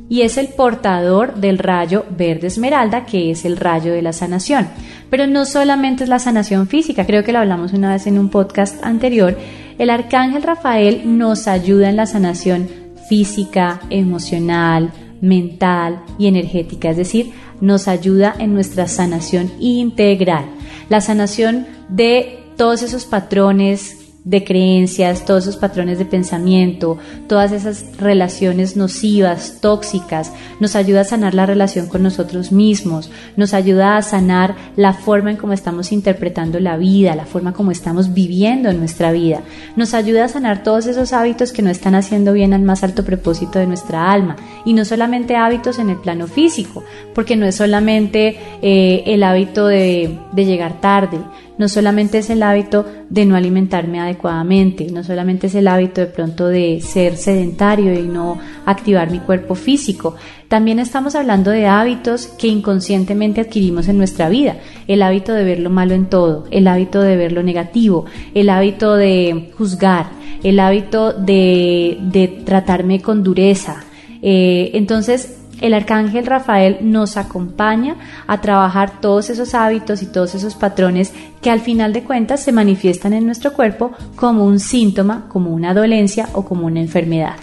y 0.10 0.24
es 0.24 0.38
el 0.38 0.48
portador 0.48 1.36
del 1.36 1.60
rayo 1.60 2.06
verde 2.10 2.48
esmeralda 2.48 3.06
que 3.06 3.32
es 3.32 3.46
el 3.46 3.58
rayo 3.58 3.94
de 3.94 4.01
la 4.01 4.12
sanación. 4.12 4.68
Pero 5.10 5.28
no 5.28 5.46
solamente 5.46 6.04
es 6.04 6.10
la 6.10 6.20
sanación 6.20 6.68
física, 6.68 7.06
creo 7.06 7.24
que 7.24 7.32
lo 7.32 7.39
hablamos 7.39 7.74
una 7.74 7.94
vez 7.94 8.08
en 8.08 8.18
un 8.18 8.30
podcast 8.30 8.84
anterior, 8.84 9.38
el 9.78 9.89
arcángel 9.89 10.44
Rafael 10.44 11.18
nos 11.18 11.48
ayuda 11.48 11.89
en 11.89 11.96
la 11.96 12.06
sanación 12.06 12.68
física, 13.08 13.80
emocional, 13.89 14.92
mental 15.22 16.01
y 16.18 16.28
energética, 16.28 16.89
es 16.89 16.98
decir, 16.98 17.32
nos 17.62 17.88
ayuda 17.88 18.36
en 18.39 18.54
nuestra 18.54 18.88
sanación 18.88 19.51
integral, 19.60 20.46
la 20.89 21.01
sanación 21.01 21.68
de 21.89 22.39
todos 22.58 22.84
esos 22.84 23.06
patrones 23.06 23.99
de 24.29 24.43
creencias, 24.43 25.25
todos 25.25 25.45
esos 25.48 25.57
patrones 25.57 25.98
de 25.98 26.05
pensamiento, 26.05 27.00
todas 27.27 27.51
esas 27.51 27.98
relaciones 27.98 28.77
nocivas, 28.77 29.57
tóxicas, 29.59 30.31
nos 30.59 30.75
ayuda 30.75 31.01
a 31.01 31.05
sanar 31.05 31.33
la 31.33 31.48
relación 31.48 31.88
con 31.88 32.03
nosotros 32.03 32.51
mismos, 32.51 33.09
nos 33.38 33.55
ayuda 33.55 33.98
a 33.98 34.03
sanar 34.03 34.55
la 34.75 34.93
forma 34.93 35.31
en 35.31 35.38
cómo 35.38 35.53
estamos 35.53 35.91
interpretando 35.91 36.59
la 36.59 36.77
vida, 36.77 37.15
la 37.15 37.25
forma 37.25 37.53
como 37.53 37.71
estamos 37.71 38.13
viviendo 38.13 38.69
en 38.69 38.77
nuestra 38.77 39.12
vida, 39.12 39.41
nos 39.75 39.95
ayuda 39.95 40.25
a 40.25 40.29
sanar 40.29 40.62
todos 40.62 40.86
esos 40.86 41.12
hábitos 41.12 41.51
que 41.51 41.63
no 41.63 41.71
están 41.71 41.95
haciendo 41.95 42.31
bien 42.31 42.53
al 42.53 42.62
más 42.62 42.83
alto 42.83 43.03
propósito 43.03 43.57
de 43.57 43.65
nuestra 43.65 44.12
alma. 44.12 44.36
Y 44.63 44.74
no 44.74 44.86
solamente 44.86 45.38
hábitos 45.38 45.79
en 45.79 45.89
el 45.89 45.98
plano 45.98 46.27
físico, 46.27 46.83
porque 47.15 47.36
no 47.36 47.48
es 47.48 47.55
solamente 47.55 48.38
eh, 48.62 49.03
el 49.07 49.24
hábito 49.24 49.65
de 49.65 50.19
llegar 50.36 50.79
tarde, 50.81 51.17
no 51.60 51.68
solamente 51.68 52.18
es 52.18 52.32
el 52.32 52.42
hábito 52.42 52.86
de 53.10 53.25
no 53.25 53.36
alimentarme 53.36 54.00
adecuadamente, 54.00 54.88
no 54.92 55.04
solamente 55.04 55.48
es 55.48 55.56
el 55.56 55.68
hábito 55.68 56.01
de 56.01 56.08
pronto 56.08 56.48
de 56.48 56.82
ser 56.82 57.18
sedentario 57.18 57.94
y 57.94 58.04
no 58.04 58.39
activar 58.66 59.12
mi 59.12 59.20
cuerpo 59.20 59.54
físico, 59.54 60.16
también 60.48 60.80
estamos 60.80 61.13
hablando 61.13 61.51
de 61.51 61.68
hábitos 61.68 62.28
que 62.28 62.48
inconscientemente 62.48 63.42
adquirimos 63.42 63.88
en 63.89 63.98
nuestra 63.98 64.30
vida, 64.30 64.56
el 64.88 65.04
hábito 65.04 65.34
de 65.34 65.44
ver 65.44 65.60
lo 65.60 65.70
malo 65.70 65.94
en 65.94 66.08
todo, 66.08 66.46
el 66.50 66.68
hábito 66.68 67.01
de 67.01 67.18
ver 67.18 67.34
lo 67.34 67.44
negativo, 67.44 68.06
el 68.34 68.50
hábito 68.50 68.96
de 68.96 69.51
juzgar, 69.58 70.08
el 70.42 70.60
hábito 70.60 71.13
de, 71.13 71.98
de 72.01 72.30
tratarme 72.46 73.01
con 73.01 73.22
dureza. 73.22 73.84
Eh, 74.22 74.72
entonces, 74.74 75.39
el 75.62 75.74
arcángel 75.74 76.25
Rafael 76.25 76.78
nos 76.82 77.18
acompaña 77.18 77.96
a 78.28 78.42
trabajar 78.42 79.01
todos 79.01 79.30
esos 79.30 79.54
hábitos 79.54 80.01
y 80.01 80.06
todos 80.06 80.36
esos 80.36 80.56
patrones 80.56 81.13
que 81.42 81.50
al 81.50 81.60
final 81.60 81.94
de 81.94 82.04
cuentas 82.04 82.44
se 82.44 82.51
manifiestan 82.51 83.13
en 83.13 83.25
nuestro 83.25 83.54
cuerpo 83.54 83.92
como 84.16 84.46
un 84.46 84.60
síntoma, 84.60 85.28
como 85.30 85.51
una 85.51 85.74
dolencia 85.74 86.30
o 86.34 86.46
como 86.46 86.68
una 86.68 86.82
enfermedad. 86.82 87.36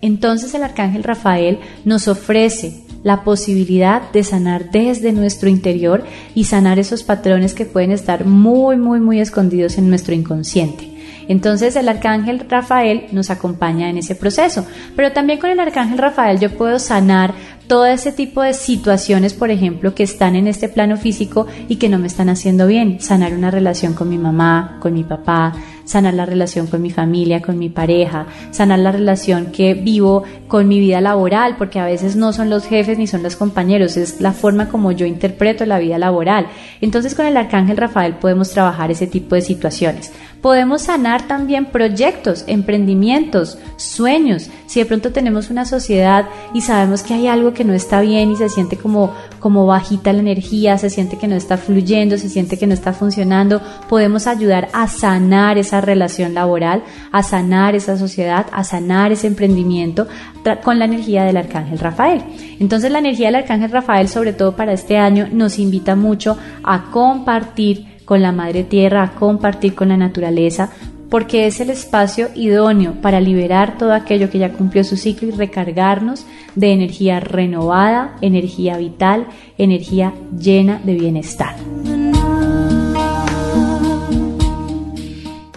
Entonces 0.00 0.54
el 0.54 0.62
arcángel 0.62 1.04
Rafael 1.04 1.58
nos 1.84 2.08
ofrece 2.08 2.84
la 3.02 3.22
posibilidad 3.24 4.10
de 4.12 4.24
sanar 4.24 4.70
desde 4.70 5.12
nuestro 5.12 5.48
interior 5.48 6.04
y 6.34 6.44
sanar 6.44 6.78
esos 6.78 7.02
patrones 7.02 7.54
que 7.54 7.64
pueden 7.64 7.92
estar 7.92 8.24
muy, 8.24 8.76
muy, 8.76 9.00
muy 9.00 9.20
escondidos 9.20 9.78
en 9.78 9.88
nuestro 9.88 10.14
inconsciente. 10.14 10.87
Entonces 11.28 11.76
el 11.76 11.88
arcángel 11.88 12.44
Rafael 12.48 13.04
nos 13.12 13.30
acompaña 13.30 13.88
en 13.88 13.98
ese 13.98 14.14
proceso, 14.14 14.66
pero 14.96 15.12
también 15.12 15.38
con 15.38 15.50
el 15.50 15.60
arcángel 15.60 15.98
Rafael 15.98 16.40
yo 16.40 16.50
puedo 16.50 16.78
sanar 16.78 17.34
todo 17.68 17.86
ese 17.86 18.12
tipo 18.12 18.40
de 18.40 18.54
situaciones, 18.54 19.34
por 19.34 19.50
ejemplo, 19.50 19.94
que 19.94 20.02
están 20.02 20.34
en 20.34 20.48
este 20.48 20.68
plano 20.68 20.96
físico 20.96 21.46
y 21.68 21.76
que 21.76 21.90
no 21.90 21.98
me 21.98 22.06
están 22.06 22.30
haciendo 22.30 22.66
bien. 22.66 22.98
Sanar 22.98 23.34
una 23.34 23.50
relación 23.50 23.92
con 23.92 24.08
mi 24.08 24.16
mamá, 24.16 24.78
con 24.80 24.94
mi 24.94 25.04
papá, 25.04 25.52
sanar 25.84 26.14
la 26.14 26.26
relación 26.26 26.66
con 26.66 26.82
mi 26.82 26.90
familia, 26.90 27.42
con 27.42 27.58
mi 27.58 27.68
pareja, 27.68 28.26
sanar 28.50 28.78
la 28.78 28.92
relación 28.92 29.46
que 29.52 29.74
vivo 29.74 30.22
con 30.46 30.66
mi 30.66 30.80
vida 30.80 31.00
laboral, 31.00 31.56
porque 31.56 31.78
a 31.78 31.84
veces 31.84 32.16
no 32.16 32.32
son 32.32 32.50
los 32.50 32.66
jefes 32.66 32.98
ni 32.98 33.06
son 33.06 33.22
los 33.22 33.36
compañeros, 33.36 33.96
es 33.96 34.20
la 34.20 34.32
forma 34.32 34.68
como 34.68 34.92
yo 34.92 35.06
interpreto 35.06 35.66
la 35.66 35.78
vida 35.78 35.98
laboral. 35.98 36.46
Entonces 36.80 37.14
con 37.14 37.26
el 37.26 37.36
arcángel 37.36 37.76
Rafael 37.76 38.14
podemos 38.14 38.50
trabajar 38.50 38.90
ese 38.90 39.06
tipo 39.06 39.34
de 39.34 39.42
situaciones. 39.42 40.12
Podemos 40.40 40.82
sanar 40.82 41.26
también 41.26 41.66
proyectos, 41.66 42.44
emprendimientos, 42.46 43.58
sueños. 43.76 44.50
Si 44.66 44.78
de 44.78 44.86
pronto 44.86 45.10
tenemos 45.10 45.50
una 45.50 45.64
sociedad 45.64 46.26
y 46.54 46.60
sabemos 46.60 47.02
que 47.02 47.14
hay 47.14 47.26
algo 47.26 47.54
que 47.54 47.64
no 47.64 47.72
está 47.72 48.00
bien 48.00 48.30
y 48.30 48.36
se 48.36 48.48
siente 48.48 48.76
como, 48.76 49.12
como 49.40 49.66
bajita 49.66 50.12
la 50.12 50.20
energía, 50.20 50.78
se 50.78 50.90
siente 50.90 51.18
que 51.18 51.26
no 51.26 51.34
está 51.34 51.56
fluyendo, 51.56 52.18
se 52.18 52.28
siente 52.28 52.56
que 52.56 52.68
no 52.68 52.74
está 52.74 52.92
funcionando, 52.92 53.60
podemos 53.88 54.28
ayudar 54.28 54.68
a 54.72 54.86
sanar 54.86 55.58
esa 55.58 55.80
relación 55.80 56.34
laboral, 56.34 56.84
a 57.10 57.24
sanar 57.24 57.74
esa 57.74 57.96
sociedad, 57.96 58.46
a 58.52 58.62
sanar 58.62 59.10
ese 59.10 59.26
emprendimiento 59.26 60.06
con 60.62 60.78
la 60.78 60.84
energía 60.84 61.24
del 61.24 61.36
arcángel 61.36 61.78
Rafael. 61.78 62.22
Entonces 62.60 62.92
la 62.92 63.00
energía 63.00 63.26
del 63.26 63.36
arcángel 63.36 63.72
Rafael, 63.72 64.08
sobre 64.08 64.32
todo 64.32 64.54
para 64.54 64.72
este 64.72 64.98
año, 64.98 65.28
nos 65.32 65.58
invita 65.58 65.96
mucho 65.96 66.38
a 66.62 66.90
compartir 66.90 67.97
con 68.08 68.22
la 68.22 68.32
madre 68.32 68.64
tierra, 68.64 69.02
a 69.02 69.10
compartir 69.10 69.74
con 69.74 69.88
la 69.88 69.98
naturaleza, 69.98 70.70
porque 71.10 71.46
es 71.46 71.60
el 71.60 71.68
espacio 71.68 72.28
idóneo 72.34 72.94
para 73.02 73.20
liberar 73.20 73.76
todo 73.76 73.92
aquello 73.92 74.30
que 74.30 74.38
ya 74.38 74.54
cumplió 74.54 74.82
su 74.82 74.96
ciclo 74.96 75.28
y 75.28 75.32
recargarnos 75.32 76.24
de 76.54 76.72
energía 76.72 77.20
renovada, 77.20 78.16
energía 78.22 78.78
vital, 78.78 79.26
energía 79.58 80.14
llena 80.38 80.80
de 80.84 80.94
bienestar. 80.94 81.54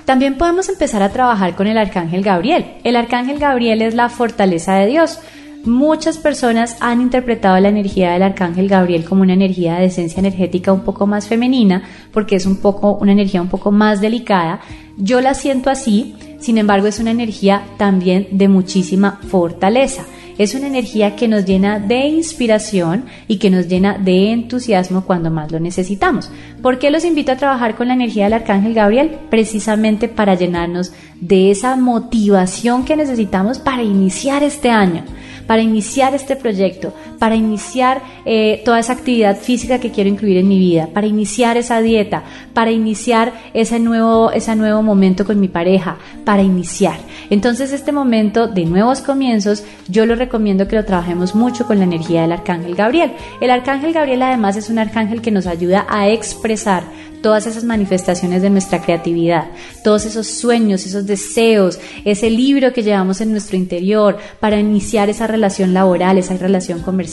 También 0.03 0.37
podemos 0.37 0.67
empezar 0.67 1.01
a 1.03 1.13
trabajar 1.13 1.55
con 1.55 1.67
el 1.67 1.77
arcángel 1.77 2.21
Gabriel. 2.21 2.65
El 2.83 2.97
arcángel 2.97 3.39
Gabriel 3.39 3.81
es 3.81 3.95
la 3.95 4.09
fortaleza 4.09 4.73
de 4.73 4.87
Dios. 4.87 5.21
Muchas 5.65 6.17
personas 6.17 6.75
han 6.79 7.01
interpretado 7.01 7.59
la 7.59 7.69
energía 7.69 8.13
del 8.13 8.23
arcángel 8.23 8.67
Gabriel 8.67 9.05
como 9.05 9.21
una 9.21 9.33
energía 9.33 9.75
de 9.75 9.85
esencia 9.85 10.19
energética 10.19 10.73
un 10.73 10.81
poco 10.81 11.05
más 11.05 11.27
femenina, 11.27 11.83
porque 12.11 12.35
es 12.35 12.47
un 12.47 12.57
poco 12.57 12.97
una 12.99 13.11
energía 13.11 13.43
un 13.43 13.47
poco 13.47 13.71
más 13.71 14.01
delicada. 14.01 14.61
Yo 14.97 15.21
la 15.21 15.35
siento 15.35 15.69
así, 15.69 16.15
sin 16.39 16.57
embargo 16.57 16.87
es 16.87 16.99
una 16.99 17.11
energía 17.11 17.63
también 17.77 18.27
de 18.31 18.47
muchísima 18.47 19.19
fortaleza. 19.27 20.03
Es 20.39 20.55
una 20.55 20.65
energía 20.65 21.15
que 21.15 21.27
nos 21.27 21.45
llena 21.45 21.77
de 21.77 22.07
inspiración 22.07 23.05
y 23.27 23.37
que 23.37 23.51
nos 23.51 23.67
llena 23.67 23.99
de 23.99 24.31
entusiasmo 24.31 25.05
cuando 25.05 25.29
más 25.29 25.51
lo 25.51 25.59
necesitamos. 25.59 26.31
¿Por 26.63 26.79
qué 26.79 26.89
los 26.89 27.05
invito 27.05 27.31
a 27.31 27.37
trabajar 27.37 27.75
con 27.75 27.89
la 27.89 27.93
energía 27.93 28.23
del 28.23 28.33
Arcángel 28.33 28.73
Gabriel? 28.73 29.19
Precisamente 29.29 30.07
para 30.07 30.33
llenarnos 30.33 30.91
de 31.19 31.51
esa 31.51 31.75
motivación 31.75 32.83
que 32.83 32.95
necesitamos 32.95 33.59
para 33.59 33.83
iniciar 33.83 34.41
este 34.41 34.71
año 34.71 35.03
para 35.51 35.63
iniciar 35.63 36.15
este 36.15 36.37
proyecto, 36.37 36.93
para 37.21 37.35
iniciar 37.35 38.01
eh, 38.25 38.63
toda 38.65 38.79
esa 38.79 38.93
actividad 38.93 39.37
física 39.37 39.77
que 39.79 39.91
quiero 39.91 40.09
incluir 40.09 40.37
en 40.37 40.47
mi 40.47 40.57
vida, 40.57 40.87
para 40.91 41.05
iniciar 41.05 41.55
esa 41.55 41.79
dieta, 41.79 42.23
para 42.55 42.71
iniciar 42.71 43.31
ese 43.53 43.79
nuevo, 43.79 44.31
ese 44.31 44.55
nuevo 44.55 44.81
momento 44.81 45.23
con 45.23 45.39
mi 45.39 45.47
pareja, 45.47 45.97
para 46.25 46.41
iniciar. 46.41 46.97
Entonces 47.29 47.73
este 47.73 47.91
momento 47.91 48.47
de 48.47 48.65
nuevos 48.65 49.01
comienzos, 49.01 49.63
yo 49.87 50.07
lo 50.07 50.15
recomiendo 50.15 50.67
que 50.67 50.77
lo 50.77 50.83
trabajemos 50.83 51.35
mucho 51.35 51.67
con 51.67 51.77
la 51.77 51.83
energía 51.83 52.23
del 52.23 52.31
Arcángel 52.31 52.73
Gabriel. 52.73 53.11
El 53.39 53.51
Arcángel 53.51 53.93
Gabriel 53.93 54.23
además 54.23 54.55
es 54.55 54.71
un 54.71 54.79
arcángel 54.79 55.21
que 55.21 55.29
nos 55.29 55.45
ayuda 55.45 55.85
a 55.89 56.09
expresar 56.09 56.83
todas 57.21 57.45
esas 57.45 57.63
manifestaciones 57.63 58.41
de 58.41 58.49
nuestra 58.49 58.81
creatividad, 58.81 59.45
todos 59.83 60.07
esos 60.07 60.25
sueños, 60.25 60.87
esos 60.87 61.05
deseos, 61.05 61.77
ese 62.03 62.31
libro 62.31 62.73
que 62.73 62.81
llevamos 62.81 63.21
en 63.21 63.29
nuestro 63.29 63.57
interior 63.57 64.17
para 64.39 64.59
iniciar 64.59 65.07
esa 65.07 65.27
relación 65.27 65.51
relación 65.51 65.73
laboral, 65.73 66.17
esa 66.17 66.37
relación 66.37 66.79
comercial, 66.81 67.10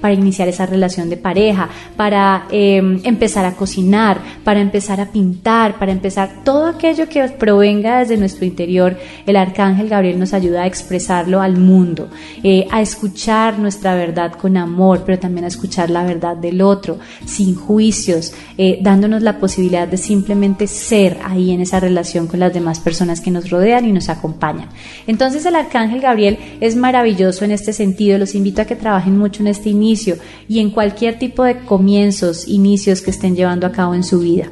para 0.00 0.14
iniciar 0.14 0.48
esa 0.48 0.66
relación 0.66 1.10
de 1.10 1.16
pareja, 1.16 1.68
para 1.96 2.46
em, 2.50 3.00
empezar 3.04 3.44
a 3.44 3.52
cocinar, 3.52 4.18
para 4.44 4.60
empezar 4.60 5.00
a 5.00 5.06
pintar, 5.06 5.78
para 5.78 5.92
empezar 5.92 6.42
todo 6.44 6.66
aquello 6.66 7.08
que 7.08 7.28
provenga 7.28 8.00
desde 8.00 8.16
nuestro 8.16 8.44
interior. 8.44 8.96
El 9.26 9.36
arcángel 9.36 9.88
Gabriel 9.88 10.18
nos 10.18 10.32
ayuda 10.32 10.62
a 10.62 10.66
expresarlo 10.66 11.40
al 11.40 11.56
mundo, 11.56 12.08
eh, 12.42 12.66
a 12.70 12.80
escuchar 12.80 13.58
nuestra 13.58 13.94
verdad 13.94 14.32
con 14.32 14.56
amor, 14.56 15.02
pero 15.04 15.18
también 15.18 15.44
a 15.44 15.48
escuchar 15.48 15.90
la 15.90 16.04
verdad 16.04 16.36
del 16.36 16.62
otro, 16.62 16.98
sin 17.24 17.54
juicios, 17.54 18.32
eh, 18.58 18.78
dándonos 18.82 19.22
la 19.22 19.38
posibilidad 19.38 19.88
de 19.88 19.96
simplemente 19.96 20.66
ser 20.66 21.18
ahí 21.24 21.50
en 21.50 21.60
esa 21.60 21.80
relación 21.80 22.26
con 22.26 22.40
las 22.40 22.52
demás 22.52 22.80
personas 22.80 23.20
que 23.20 23.30
nos 23.30 23.50
rodean 23.50 23.84
y 23.86 23.92
nos 23.92 24.08
acompañan. 24.08 24.68
Entonces 25.06 25.44
el 25.46 25.56
arcángel 25.56 26.00
Gabriel 26.00 26.38
es 26.60 26.76
maravilloso 26.76 27.44
en 27.44 27.50
este 27.50 27.72
sentido, 27.72 28.18
los 28.18 28.34
invito 28.34 28.62
a 28.62 28.64
que 28.64 28.76
trabajen 28.76 29.18
mucho 29.18 29.33
en 29.40 29.48
este 29.48 29.70
inicio 29.70 30.16
y 30.48 30.60
en 30.60 30.70
cualquier 30.70 31.18
tipo 31.18 31.44
de 31.44 31.58
comienzos, 31.58 32.48
inicios 32.48 33.02
que 33.02 33.10
estén 33.10 33.36
llevando 33.36 33.66
a 33.66 33.72
cabo 33.72 33.94
en 33.94 34.04
su 34.04 34.20
vida. 34.20 34.50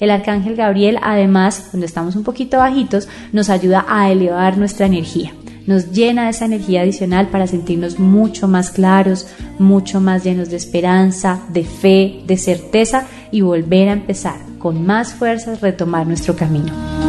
El 0.00 0.10
arcángel 0.10 0.56
Gabriel, 0.56 0.98
además, 1.02 1.68
cuando 1.70 1.86
estamos 1.86 2.16
un 2.16 2.24
poquito 2.24 2.58
bajitos, 2.58 3.08
nos 3.32 3.50
ayuda 3.50 3.86
a 3.88 4.10
elevar 4.10 4.58
nuestra 4.58 4.86
energía 4.86 5.32
nos 5.66 5.92
llena 5.92 6.24
de 6.24 6.30
esa 6.30 6.46
energía 6.46 6.82
adicional 6.82 7.28
para 7.28 7.46
sentirnos 7.46 7.98
mucho 7.98 8.48
más 8.48 8.70
claros, 8.70 9.26
mucho 9.58 10.00
más 10.00 10.24
llenos 10.24 10.50
de 10.50 10.56
esperanza, 10.56 11.40
de 11.52 11.64
fe, 11.64 12.22
de 12.26 12.36
certeza 12.36 13.06
y 13.30 13.42
volver 13.42 13.88
a 13.88 13.92
empezar 13.92 14.36
con 14.58 14.84
más 14.84 15.14
fuerzas 15.14 15.60
retomar 15.60 16.06
nuestro 16.06 16.36
camino. 16.36 17.01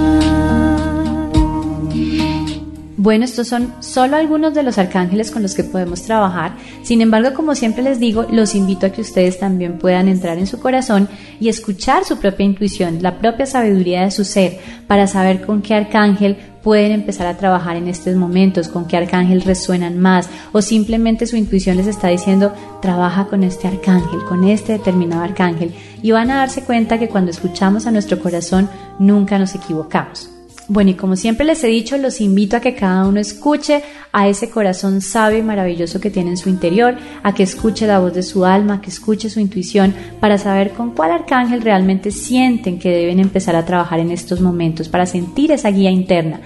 Bueno, 3.03 3.25
estos 3.25 3.49
son 3.49 3.73
solo 3.81 4.15
algunos 4.15 4.53
de 4.53 4.63
los 4.63 4.77
arcángeles 4.77 5.29
con 5.29 5.41
los 5.41 5.55
que 5.55 5.65
podemos 5.65 6.03
trabajar. 6.03 6.55
Sin 6.83 7.01
embargo, 7.01 7.33
como 7.33 7.53
siempre 7.53 7.83
les 7.83 7.99
digo, 7.99 8.25
los 8.31 8.55
invito 8.55 8.85
a 8.85 8.91
que 8.91 9.01
ustedes 9.01 9.39
también 9.39 9.77
puedan 9.77 10.07
entrar 10.07 10.37
en 10.37 10.47
su 10.47 10.57
corazón 10.61 11.09
y 11.37 11.49
escuchar 11.49 12.05
su 12.05 12.15
propia 12.15 12.45
intuición, 12.45 12.99
la 13.01 13.19
propia 13.19 13.45
sabiduría 13.45 14.03
de 14.03 14.11
su 14.11 14.23
ser, 14.23 14.57
para 14.87 15.05
saber 15.05 15.41
con 15.41 15.61
qué 15.61 15.73
arcángel 15.73 16.37
pueden 16.63 16.93
empezar 16.93 17.27
a 17.27 17.35
trabajar 17.35 17.75
en 17.75 17.89
estos 17.89 18.15
momentos, 18.15 18.69
con 18.69 18.87
qué 18.87 18.95
arcángel 18.95 19.41
resuenan 19.41 19.99
más 19.99 20.29
o 20.53 20.61
simplemente 20.61 21.27
su 21.27 21.35
intuición 21.35 21.75
les 21.75 21.87
está 21.87 22.07
diciendo 22.07 22.53
trabaja 22.81 23.25
con 23.25 23.43
este 23.43 23.67
arcángel, 23.67 24.23
con 24.29 24.45
este 24.45 24.71
determinado 24.71 25.23
arcángel 25.23 25.73
y 26.01 26.11
van 26.11 26.31
a 26.31 26.37
darse 26.37 26.63
cuenta 26.63 26.97
que 26.97 27.09
cuando 27.09 27.31
escuchamos 27.31 27.85
a 27.85 27.91
nuestro 27.91 28.17
corazón 28.21 28.69
nunca 28.97 29.37
nos 29.37 29.55
equivocamos. 29.55 30.32
Bueno, 30.69 30.91
y 30.91 30.93
como 30.93 31.17
siempre 31.17 31.45
les 31.45 31.63
he 31.63 31.67
dicho, 31.67 31.97
los 31.97 32.21
invito 32.21 32.55
a 32.55 32.61
que 32.61 32.73
cada 32.73 33.05
uno 33.05 33.19
escuche 33.19 33.83
a 34.13 34.29
ese 34.29 34.49
corazón 34.49 35.01
sabio 35.01 35.39
y 35.39 35.41
maravilloso 35.41 35.99
que 35.99 36.09
tiene 36.09 36.31
en 36.31 36.37
su 36.37 36.47
interior, 36.49 36.95
a 37.21 37.33
que 37.33 37.43
escuche 37.43 37.85
la 37.85 37.99
voz 37.99 38.13
de 38.13 38.23
su 38.23 38.45
alma, 38.45 38.75
a 38.75 38.81
que 38.81 38.89
escuche 38.89 39.29
su 39.29 39.41
intuición 39.41 39.93
para 40.21 40.37
saber 40.37 40.71
con 40.71 40.91
cuál 40.91 41.11
arcángel 41.11 41.61
realmente 41.61 42.11
sienten 42.11 42.79
que 42.79 42.91
deben 42.91 43.19
empezar 43.19 43.55
a 43.57 43.65
trabajar 43.65 43.99
en 43.99 44.11
estos 44.11 44.39
momentos, 44.39 44.87
para 44.87 45.05
sentir 45.05 45.51
esa 45.51 45.69
guía 45.69 45.91
interna. 45.91 46.39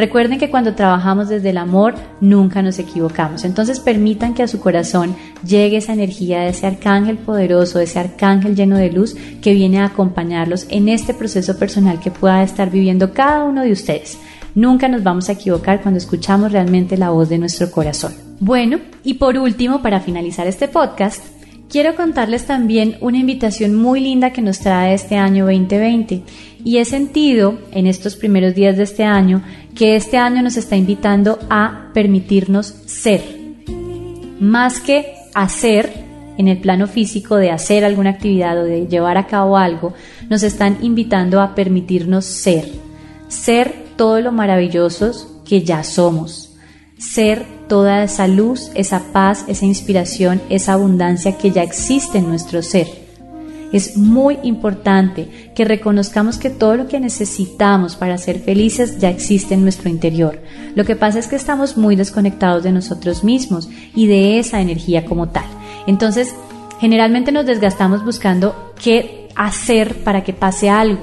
Recuerden 0.00 0.38
que 0.38 0.48
cuando 0.48 0.74
trabajamos 0.74 1.28
desde 1.28 1.50
el 1.50 1.58
amor 1.58 1.94
nunca 2.22 2.62
nos 2.62 2.78
equivocamos. 2.78 3.44
Entonces 3.44 3.80
permitan 3.80 4.32
que 4.32 4.42
a 4.42 4.48
su 4.48 4.58
corazón 4.58 5.14
llegue 5.46 5.76
esa 5.76 5.92
energía 5.92 6.40
de 6.40 6.48
ese 6.48 6.66
arcángel 6.66 7.18
poderoso, 7.18 7.76
de 7.76 7.84
ese 7.84 7.98
arcángel 7.98 8.56
lleno 8.56 8.78
de 8.78 8.90
luz 8.90 9.14
que 9.42 9.52
viene 9.52 9.78
a 9.78 9.84
acompañarlos 9.84 10.66
en 10.70 10.88
este 10.88 11.12
proceso 11.12 11.58
personal 11.58 12.00
que 12.00 12.10
pueda 12.10 12.42
estar 12.42 12.70
viviendo 12.70 13.12
cada 13.12 13.44
uno 13.44 13.60
de 13.60 13.72
ustedes. 13.72 14.16
Nunca 14.54 14.88
nos 14.88 15.02
vamos 15.02 15.28
a 15.28 15.32
equivocar 15.32 15.82
cuando 15.82 15.98
escuchamos 15.98 16.50
realmente 16.50 16.96
la 16.96 17.10
voz 17.10 17.28
de 17.28 17.36
nuestro 17.36 17.70
corazón. 17.70 18.14
Bueno, 18.40 18.78
y 19.04 19.14
por 19.14 19.36
último, 19.36 19.82
para 19.82 20.00
finalizar 20.00 20.46
este 20.46 20.66
podcast, 20.66 21.22
quiero 21.70 21.94
contarles 21.94 22.46
también 22.46 22.96
una 23.00 23.18
invitación 23.18 23.74
muy 23.74 24.00
linda 24.00 24.32
que 24.32 24.42
nos 24.42 24.58
trae 24.58 24.92
este 24.92 25.16
año 25.16 25.46
2020. 25.46 26.22
Y 26.64 26.78
he 26.78 26.84
sentido 26.84 27.58
en 27.72 27.86
estos 27.86 28.16
primeros 28.16 28.54
días 28.54 28.76
de 28.76 28.82
este 28.82 29.04
año 29.04 29.42
que 29.74 29.96
este 29.96 30.18
año 30.18 30.42
nos 30.42 30.56
está 30.56 30.76
invitando 30.76 31.38
a 31.48 31.90
permitirnos 31.94 32.66
ser. 32.86 33.22
Más 34.40 34.80
que 34.80 35.14
hacer 35.34 35.90
en 36.36 36.48
el 36.48 36.58
plano 36.58 36.86
físico 36.86 37.36
de 37.36 37.50
hacer 37.50 37.84
alguna 37.84 38.10
actividad 38.10 38.58
o 38.58 38.64
de 38.64 38.86
llevar 38.86 39.16
a 39.16 39.26
cabo 39.26 39.56
algo, 39.56 39.94
nos 40.28 40.42
están 40.42 40.78
invitando 40.82 41.40
a 41.40 41.54
permitirnos 41.54 42.24
ser. 42.24 42.68
Ser 43.28 43.72
todo 43.96 44.20
lo 44.20 44.32
maravillosos 44.32 45.28
que 45.44 45.62
ya 45.62 45.84
somos. 45.84 46.49
Ser 47.00 47.46
toda 47.66 48.04
esa 48.04 48.28
luz, 48.28 48.70
esa 48.74 49.00
paz, 49.12 49.44
esa 49.48 49.64
inspiración, 49.64 50.40
esa 50.50 50.74
abundancia 50.74 51.38
que 51.38 51.50
ya 51.50 51.62
existe 51.62 52.18
en 52.18 52.28
nuestro 52.28 52.62
ser. 52.62 52.86
Es 53.72 53.96
muy 53.96 54.38
importante 54.42 55.52
que 55.54 55.64
reconozcamos 55.64 56.36
que 56.38 56.50
todo 56.50 56.76
lo 56.76 56.88
que 56.88 57.00
necesitamos 57.00 57.96
para 57.96 58.18
ser 58.18 58.40
felices 58.40 58.98
ya 58.98 59.08
existe 59.08 59.54
en 59.54 59.62
nuestro 59.62 59.88
interior. 59.88 60.40
Lo 60.74 60.84
que 60.84 60.96
pasa 60.96 61.20
es 61.20 61.28
que 61.28 61.36
estamos 61.36 61.76
muy 61.76 61.96
desconectados 61.96 62.64
de 62.64 62.72
nosotros 62.72 63.24
mismos 63.24 63.68
y 63.94 64.06
de 64.06 64.38
esa 64.38 64.60
energía 64.60 65.04
como 65.04 65.28
tal. 65.28 65.46
Entonces, 65.86 66.34
generalmente 66.80 67.32
nos 67.32 67.46
desgastamos 67.46 68.04
buscando 68.04 68.72
qué 68.82 69.28
hacer 69.36 70.02
para 70.02 70.24
que 70.24 70.32
pase 70.32 70.68
algo. 70.68 71.02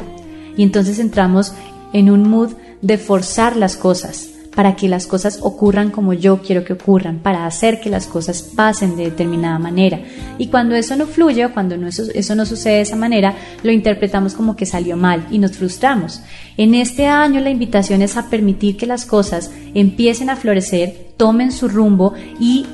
Y 0.58 0.64
entonces 0.64 1.00
entramos 1.00 1.54
en 1.94 2.10
un 2.10 2.30
mood 2.30 2.52
de 2.82 2.98
forzar 2.98 3.56
las 3.56 3.78
cosas, 3.78 4.30
para 4.58 4.76
que 4.76 4.90
las 4.90 5.06
cosas 5.06 5.38
ocurran 5.44 5.92
como 5.92 6.14
yo 6.14 6.42
quiero 6.42 6.64
que 6.64 6.74
ocurran, 6.74 7.20
para 7.20 7.46
hacer 7.46 7.80
que 7.80 7.92
las 7.92 8.08
cosas 8.08 8.42
pasen 8.42 8.98
de 8.98 9.04
determinada 9.04 9.60
manera. 9.60 10.00
Y 10.40 10.48
cuando 10.48 10.74
eso 10.74 10.96
no 10.96 11.06
fluye 11.06 11.46
o 11.46 11.54
cuando 11.54 11.76
eso, 11.76 12.06
eso 12.12 12.34
no 12.34 12.44
sucede 12.44 12.78
de 12.78 12.82
esa 12.82 12.96
manera, 12.96 13.36
lo 13.62 13.72
interpretamos 13.72 14.34
como 14.34 14.56
que 14.56 14.66
salió 14.66 14.98
mal 14.98 15.28
y 15.30 15.38
nos 15.38 15.52
frustramos. 15.52 16.22
En 16.58 16.74
este 16.74 17.06
año 17.06 17.40
la 17.40 17.52
invitación 17.52 18.02
es 18.02 18.18
a 18.18 18.32
permitir 18.32 18.78
que 18.78 18.88
las 18.88 19.06
cosas 19.06 19.52
empiecen 19.76 20.32
a 20.32 20.36
florecer, 20.36 21.12
tomen 21.18 21.52
su 21.52 21.68
rumbo 21.68 22.16
y 22.40 22.66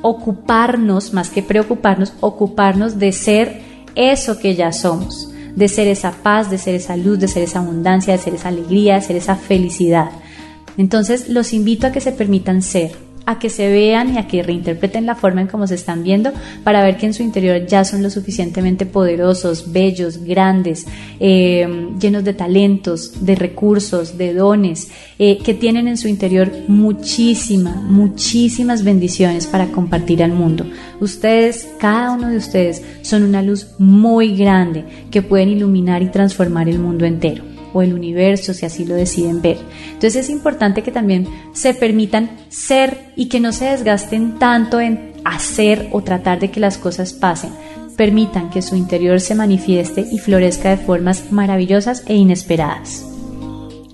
ocuparnos, 0.00 1.12
más 1.12 1.28
que 1.28 1.42
preocuparnos, 1.42 2.14
ocuparnos 2.20 2.98
de 2.98 3.12
ser 3.12 3.60
eso 3.96 4.38
que 4.38 4.54
ya 4.54 4.72
somos, 4.72 5.30
de 5.54 5.68
ser 5.68 5.88
esa 5.88 6.10
paz, 6.10 6.48
de 6.48 6.56
ser 6.56 6.74
esa 6.74 6.96
luz, 6.96 7.18
de 7.18 7.28
ser 7.28 7.42
esa 7.42 7.58
abundancia, 7.58 8.14
de 8.14 8.18
ser 8.18 8.32
esa 8.32 8.48
alegría, 8.48 8.94
de 8.94 9.02
ser 9.02 9.16
esa 9.16 9.36
felicidad. 9.36 10.08
Entonces 10.78 11.28
los 11.28 11.52
invito 11.52 11.86
a 11.86 11.92
que 11.92 12.00
se 12.00 12.12
permitan 12.12 12.62
ser, 12.62 12.92
a 13.28 13.38
que 13.38 13.50
se 13.50 13.68
vean 13.70 14.14
y 14.14 14.18
a 14.18 14.26
que 14.26 14.42
reinterpreten 14.42 15.04
la 15.04 15.14
forma 15.14 15.42
en 15.42 15.48
cómo 15.48 15.66
se 15.66 15.74
están 15.74 16.02
viendo 16.02 16.32
para 16.64 16.82
ver 16.82 16.96
que 16.96 17.04
en 17.04 17.12
su 17.12 17.22
interior 17.22 17.66
ya 17.66 17.84
son 17.84 18.02
lo 18.02 18.08
suficientemente 18.08 18.86
poderosos, 18.86 19.70
bellos, 19.70 20.24
grandes, 20.24 20.86
eh, 21.20 21.90
llenos 22.00 22.24
de 22.24 22.32
talentos, 22.32 23.26
de 23.26 23.34
recursos, 23.34 24.16
de 24.16 24.32
dones, 24.32 24.88
eh, 25.18 25.36
que 25.44 25.52
tienen 25.52 25.88
en 25.88 25.98
su 25.98 26.08
interior 26.08 26.50
muchísimas, 26.68 27.82
muchísimas 27.82 28.82
bendiciones 28.82 29.46
para 29.46 29.66
compartir 29.66 30.22
al 30.22 30.32
mundo. 30.32 30.64
Ustedes, 30.98 31.68
cada 31.78 32.12
uno 32.12 32.28
de 32.28 32.38
ustedes, 32.38 32.82
son 33.02 33.24
una 33.24 33.42
luz 33.42 33.66
muy 33.78 34.36
grande 34.36 34.84
que 35.10 35.20
pueden 35.20 35.50
iluminar 35.50 36.02
y 36.02 36.10
transformar 36.10 36.68
el 36.68 36.78
mundo 36.78 37.04
entero 37.04 37.57
o 37.78 37.82
el 37.82 37.94
universo 37.94 38.52
si 38.54 38.66
así 38.66 38.84
lo 38.84 38.94
deciden 38.94 39.40
ver. 39.40 39.58
Entonces 39.86 40.16
es 40.16 40.30
importante 40.30 40.82
que 40.82 40.90
también 40.90 41.28
se 41.52 41.74
permitan 41.74 42.30
ser 42.48 43.12
y 43.16 43.28
que 43.28 43.40
no 43.40 43.52
se 43.52 43.66
desgasten 43.66 44.38
tanto 44.38 44.80
en 44.80 45.12
hacer 45.24 45.88
o 45.92 46.02
tratar 46.02 46.40
de 46.40 46.50
que 46.50 46.60
las 46.60 46.76
cosas 46.76 47.12
pasen. 47.12 47.50
Permitan 47.96 48.50
que 48.50 48.62
su 48.62 48.76
interior 48.76 49.20
se 49.20 49.34
manifieste 49.34 50.04
y 50.10 50.18
florezca 50.18 50.70
de 50.70 50.76
formas 50.76 51.30
maravillosas 51.32 52.02
e 52.06 52.14
inesperadas. 52.14 53.04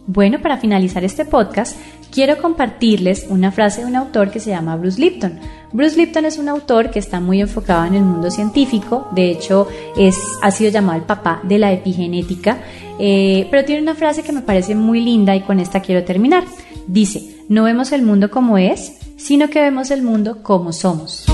Bueno, 0.06 0.40
para 0.40 0.58
finalizar 0.58 1.02
este 1.04 1.24
podcast, 1.24 1.76
quiero 2.14 2.38
compartirles 2.38 3.26
una 3.28 3.50
frase 3.50 3.80
de 3.80 3.86
un 3.88 3.96
autor 3.96 4.30
que 4.30 4.38
se 4.38 4.50
llama 4.50 4.76
Bruce 4.76 5.00
Lipton. 5.00 5.40
Bruce 5.72 5.96
Lipton 5.96 6.24
es 6.26 6.38
un 6.38 6.48
autor 6.48 6.90
que 6.90 7.00
está 7.00 7.18
muy 7.18 7.40
enfocado 7.40 7.86
en 7.86 7.94
el 7.94 8.04
mundo 8.04 8.30
científico, 8.30 9.08
de 9.12 9.30
hecho 9.30 9.66
es, 9.96 10.16
ha 10.40 10.52
sido 10.52 10.70
llamado 10.70 10.98
el 10.98 11.04
papá 11.04 11.40
de 11.42 11.58
la 11.58 11.72
epigenética, 11.72 12.58
eh, 12.98 13.48
pero 13.50 13.64
tiene 13.64 13.82
una 13.82 13.94
frase 13.94 14.22
que 14.22 14.32
me 14.32 14.42
parece 14.42 14.74
muy 14.74 15.00
linda 15.00 15.34
y 15.34 15.40
con 15.40 15.60
esta 15.60 15.80
quiero 15.80 16.04
terminar. 16.04 16.44
Dice, 16.86 17.36
no 17.48 17.64
vemos 17.64 17.92
el 17.92 18.02
mundo 18.02 18.30
como 18.30 18.58
es, 18.58 18.98
sino 19.16 19.48
que 19.48 19.60
vemos 19.60 19.90
el 19.90 20.02
mundo 20.02 20.42
como 20.42 20.72
somos. 20.72 21.26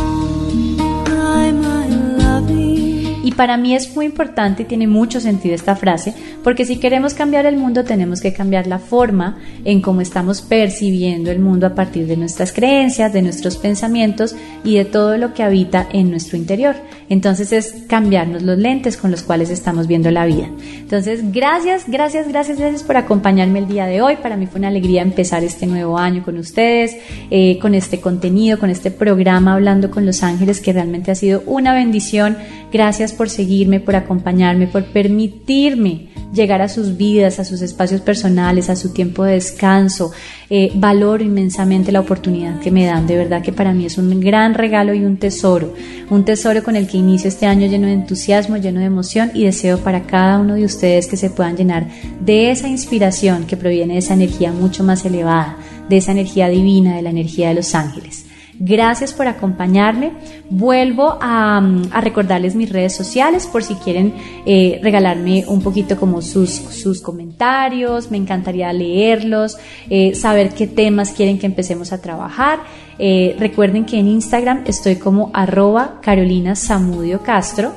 Para 3.30 3.56
mí 3.56 3.74
es 3.74 3.94
muy 3.94 4.06
importante 4.06 4.62
y 4.62 4.66
tiene 4.66 4.86
mucho 4.86 5.20
sentido 5.20 5.54
esta 5.54 5.76
frase, 5.76 6.14
porque 6.42 6.64
si 6.64 6.76
queremos 6.76 7.14
cambiar 7.14 7.46
el 7.46 7.56
mundo 7.56 7.84
tenemos 7.84 8.20
que 8.20 8.32
cambiar 8.32 8.66
la 8.66 8.78
forma 8.78 9.38
en 9.64 9.80
cómo 9.80 10.00
estamos 10.00 10.42
percibiendo 10.42 11.30
el 11.30 11.38
mundo 11.38 11.66
a 11.66 11.74
partir 11.74 12.06
de 12.06 12.16
nuestras 12.16 12.52
creencias, 12.52 13.12
de 13.12 13.22
nuestros 13.22 13.56
pensamientos 13.56 14.34
y 14.64 14.76
de 14.76 14.84
todo 14.84 15.16
lo 15.16 15.34
que 15.34 15.42
habita 15.42 15.86
en 15.92 16.10
nuestro 16.10 16.36
interior. 16.36 16.76
Entonces 17.08 17.52
es 17.52 17.74
cambiarnos 17.88 18.42
los 18.42 18.56
lentes 18.56 18.96
con 18.96 19.10
los 19.10 19.24
cuales 19.24 19.50
estamos 19.50 19.88
viendo 19.88 20.10
la 20.12 20.26
vida. 20.26 20.48
Entonces, 20.78 21.32
gracias, 21.32 21.84
gracias, 21.88 22.28
gracias, 22.28 22.58
gracias 22.58 22.82
por 22.84 22.96
acompañarme 22.96 23.58
el 23.58 23.66
día 23.66 23.86
de 23.86 24.00
hoy. 24.00 24.16
Para 24.16 24.36
mí 24.36 24.46
fue 24.46 24.60
una 24.60 24.68
alegría 24.68 25.02
empezar 25.02 25.42
este 25.42 25.66
nuevo 25.66 25.98
año 25.98 26.22
con 26.22 26.38
ustedes, 26.38 26.96
eh, 27.30 27.58
con 27.60 27.74
este 27.74 28.00
contenido, 28.00 28.58
con 28.58 28.70
este 28.70 28.92
programa 28.92 29.54
Hablando 29.54 29.90
con 29.90 30.06
los 30.06 30.22
Ángeles, 30.22 30.60
que 30.60 30.72
realmente 30.72 31.10
ha 31.10 31.16
sido 31.16 31.42
una 31.46 31.74
bendición. 31.74 32.36
Gracias 32.72 33.12
por 33.20 33.28
seguirme, 33.28 33.80
por 33.80 33.96
acompañarme, 33.96 34.66
por 34.66 34.83
permitirme 34.83 36.09
llegar 36.33 36.62
a 36.62 36.70
sus 36.70 36.96
vidas, 36.96 37.38
a 37.38 37.44
sus 37.44 37.61
espacios 37.61 38.00
personales, 38.00 38.70
a 38.70 38.76
su 38.76 38.94
tiempo 38.94 39.24
de 39.24 39.35
descanso. 39.35 40.11
Eh, 40.48 40.72
valoro 40.74 41.22
inmensamente 41.22 41.92
la 41.92 42.00
oportunidad 42.00 42.61
que 42.61 42.70
me 42.70 42.87
dan. 42.87 43.06
De 43.06 43.18
verdad 43.18 43.42
que 43.42 43.52
para 43.52 43.74
mí 43.74 43.85
es 43.85 43.98
un 43.98 44.18
gran 44.20 44.54
regalo 44.54 44.94
y 44.94 45.04
un 45.04 45.18
tesoro. 45.18 45.74
Un 46.09 46.24
tesoro 46.24 46.62
con 46.62 46.76
el 46.76 46.88
que 46.88 46.96
inicio 46.96 47.28
este 47.28 47.44
año 47.44 47.66
lleno 47.66 47.88
de 47.88 47.92
entusiasmo, 47.92 48.56
lleno 48.56 48.80
de 48.80 48.87
emoción 48.87 49.33
y 49.35 49.44
deseo 49.44 49.76
para 49.80 50.06
cada 50.06 50.38
uno 50.38 50.54
de 50.54 50.64
ustedes 50.64 51.06
que 51.06 51.18
se 51.18 51.28
puedan 51.28 51.59
llenar 51.59 51.88
de 52.24 52.50
esa 52.50 52.68
inspiración 52.68 53.44
que 53.44 53.59
proviene 53.59 53.92
de 53.92 53.98
esa 53.98 54.14
energía 54.14 54.50
mucho 54.50 54.83
más 54.83 55.04
elevada, 55.04 55.59
de 55.90 55.98
esa 55.98 56.12
energía 56.12 56.48
divina, 56.48 56.96
de 56.96 57.02
la 57.02 57.11
energía 57.11 57.50
de 57.50 57.56
los 57.56 57.74
ángeles. 57.74 58.29
Gracias 58.62 59.14
por 59.14 59.27
acompañarme. 59.27 60.12
Vuelvo 60.51 61.16
a, 61.18 61.62
recordarles 62.03 62.55
mis 62.55 62.70
redes 62.70 62.94
sociales 62.94 63.46
por 63.46 63.64
si 63.64 63.75
quieren 63.77 64.12
eh, 64.44 64.79
regalarme 64.83 65.46
un 65.49 65.62
poquito 65.62 65.96
como 65.96 66.20
sus, 66.20 66.51
sus 66.51 67.01
comentarios. 67.01 68.11
Me 68.11 68.18
encantaría 68.18 68.70
leerlos, 68.75 69.57
eh, 69.88 70.14
saber 70.14 70.51
qué 70.51 70.66
temas 70.66 71.12
quieren 71.12 71.38
que 71.38 71.46
empecemos 71.46 71.90
a 71.94 72.03
trabajar. 72.03 72.61
Eh, 72.99 73.35
recuerden 73.38 73.87
que 73.87 73.99
en 73.99 74.09
Instagram 74.09 74.64
estoy 74.66 74.96
como 74.96 75.31
arroba 75.33 75.99
Carolina 76.03 76.55
Samudio 76.55 77.23
Castro. 77.23 77.73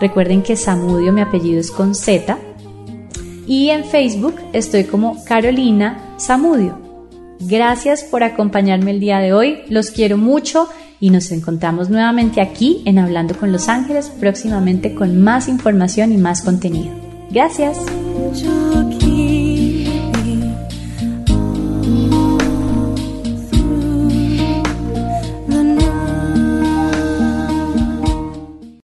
Recuerden 0.00 0.42
que 0.42 0.54
Samudio 0.54 1.12
mi 1.12 1.22
apellido 1.22 1.58
es 1.58 1.72
con 1.72 1.96
Z. 1.96 2.38
Y 3.48 3.70
en 3.70 3.84
Facebook 3.84 4.36
estoy 4.52 4.84
como 4.84 5.24
Carolina 5.24 6.14
Samudio. 6.18 6.79
Gracias 7.40 8.04
por 8.04 8.22
acompañarme 8.22 8.90
el 8.90 9.00
día 9.00 9.18
de 9.18 9.32
hoy, 9.32 9.60
los 9.68 9.90
quiero 9.90 10.18
mucho 10.18 10.68
y 11.00 11.10
nos 11.10 11.32
encontramos 11.32 11.88
nuevamente 11.88 12.42
aquí 12.42 12.82
en 12.84 12.98
Hablando 12.98 13.34
con 13.34 13.50
los 13.50 13.68
Ángeles 13.68 14.10
próximamente 14.20 14.94
con 14.94 15.20
más 15.22 15.48
información 15.48 16.12
y 16.12 16.18
más 16.18 16.42
contenido. 16.42 16.92
Gracias. 17.30 17.78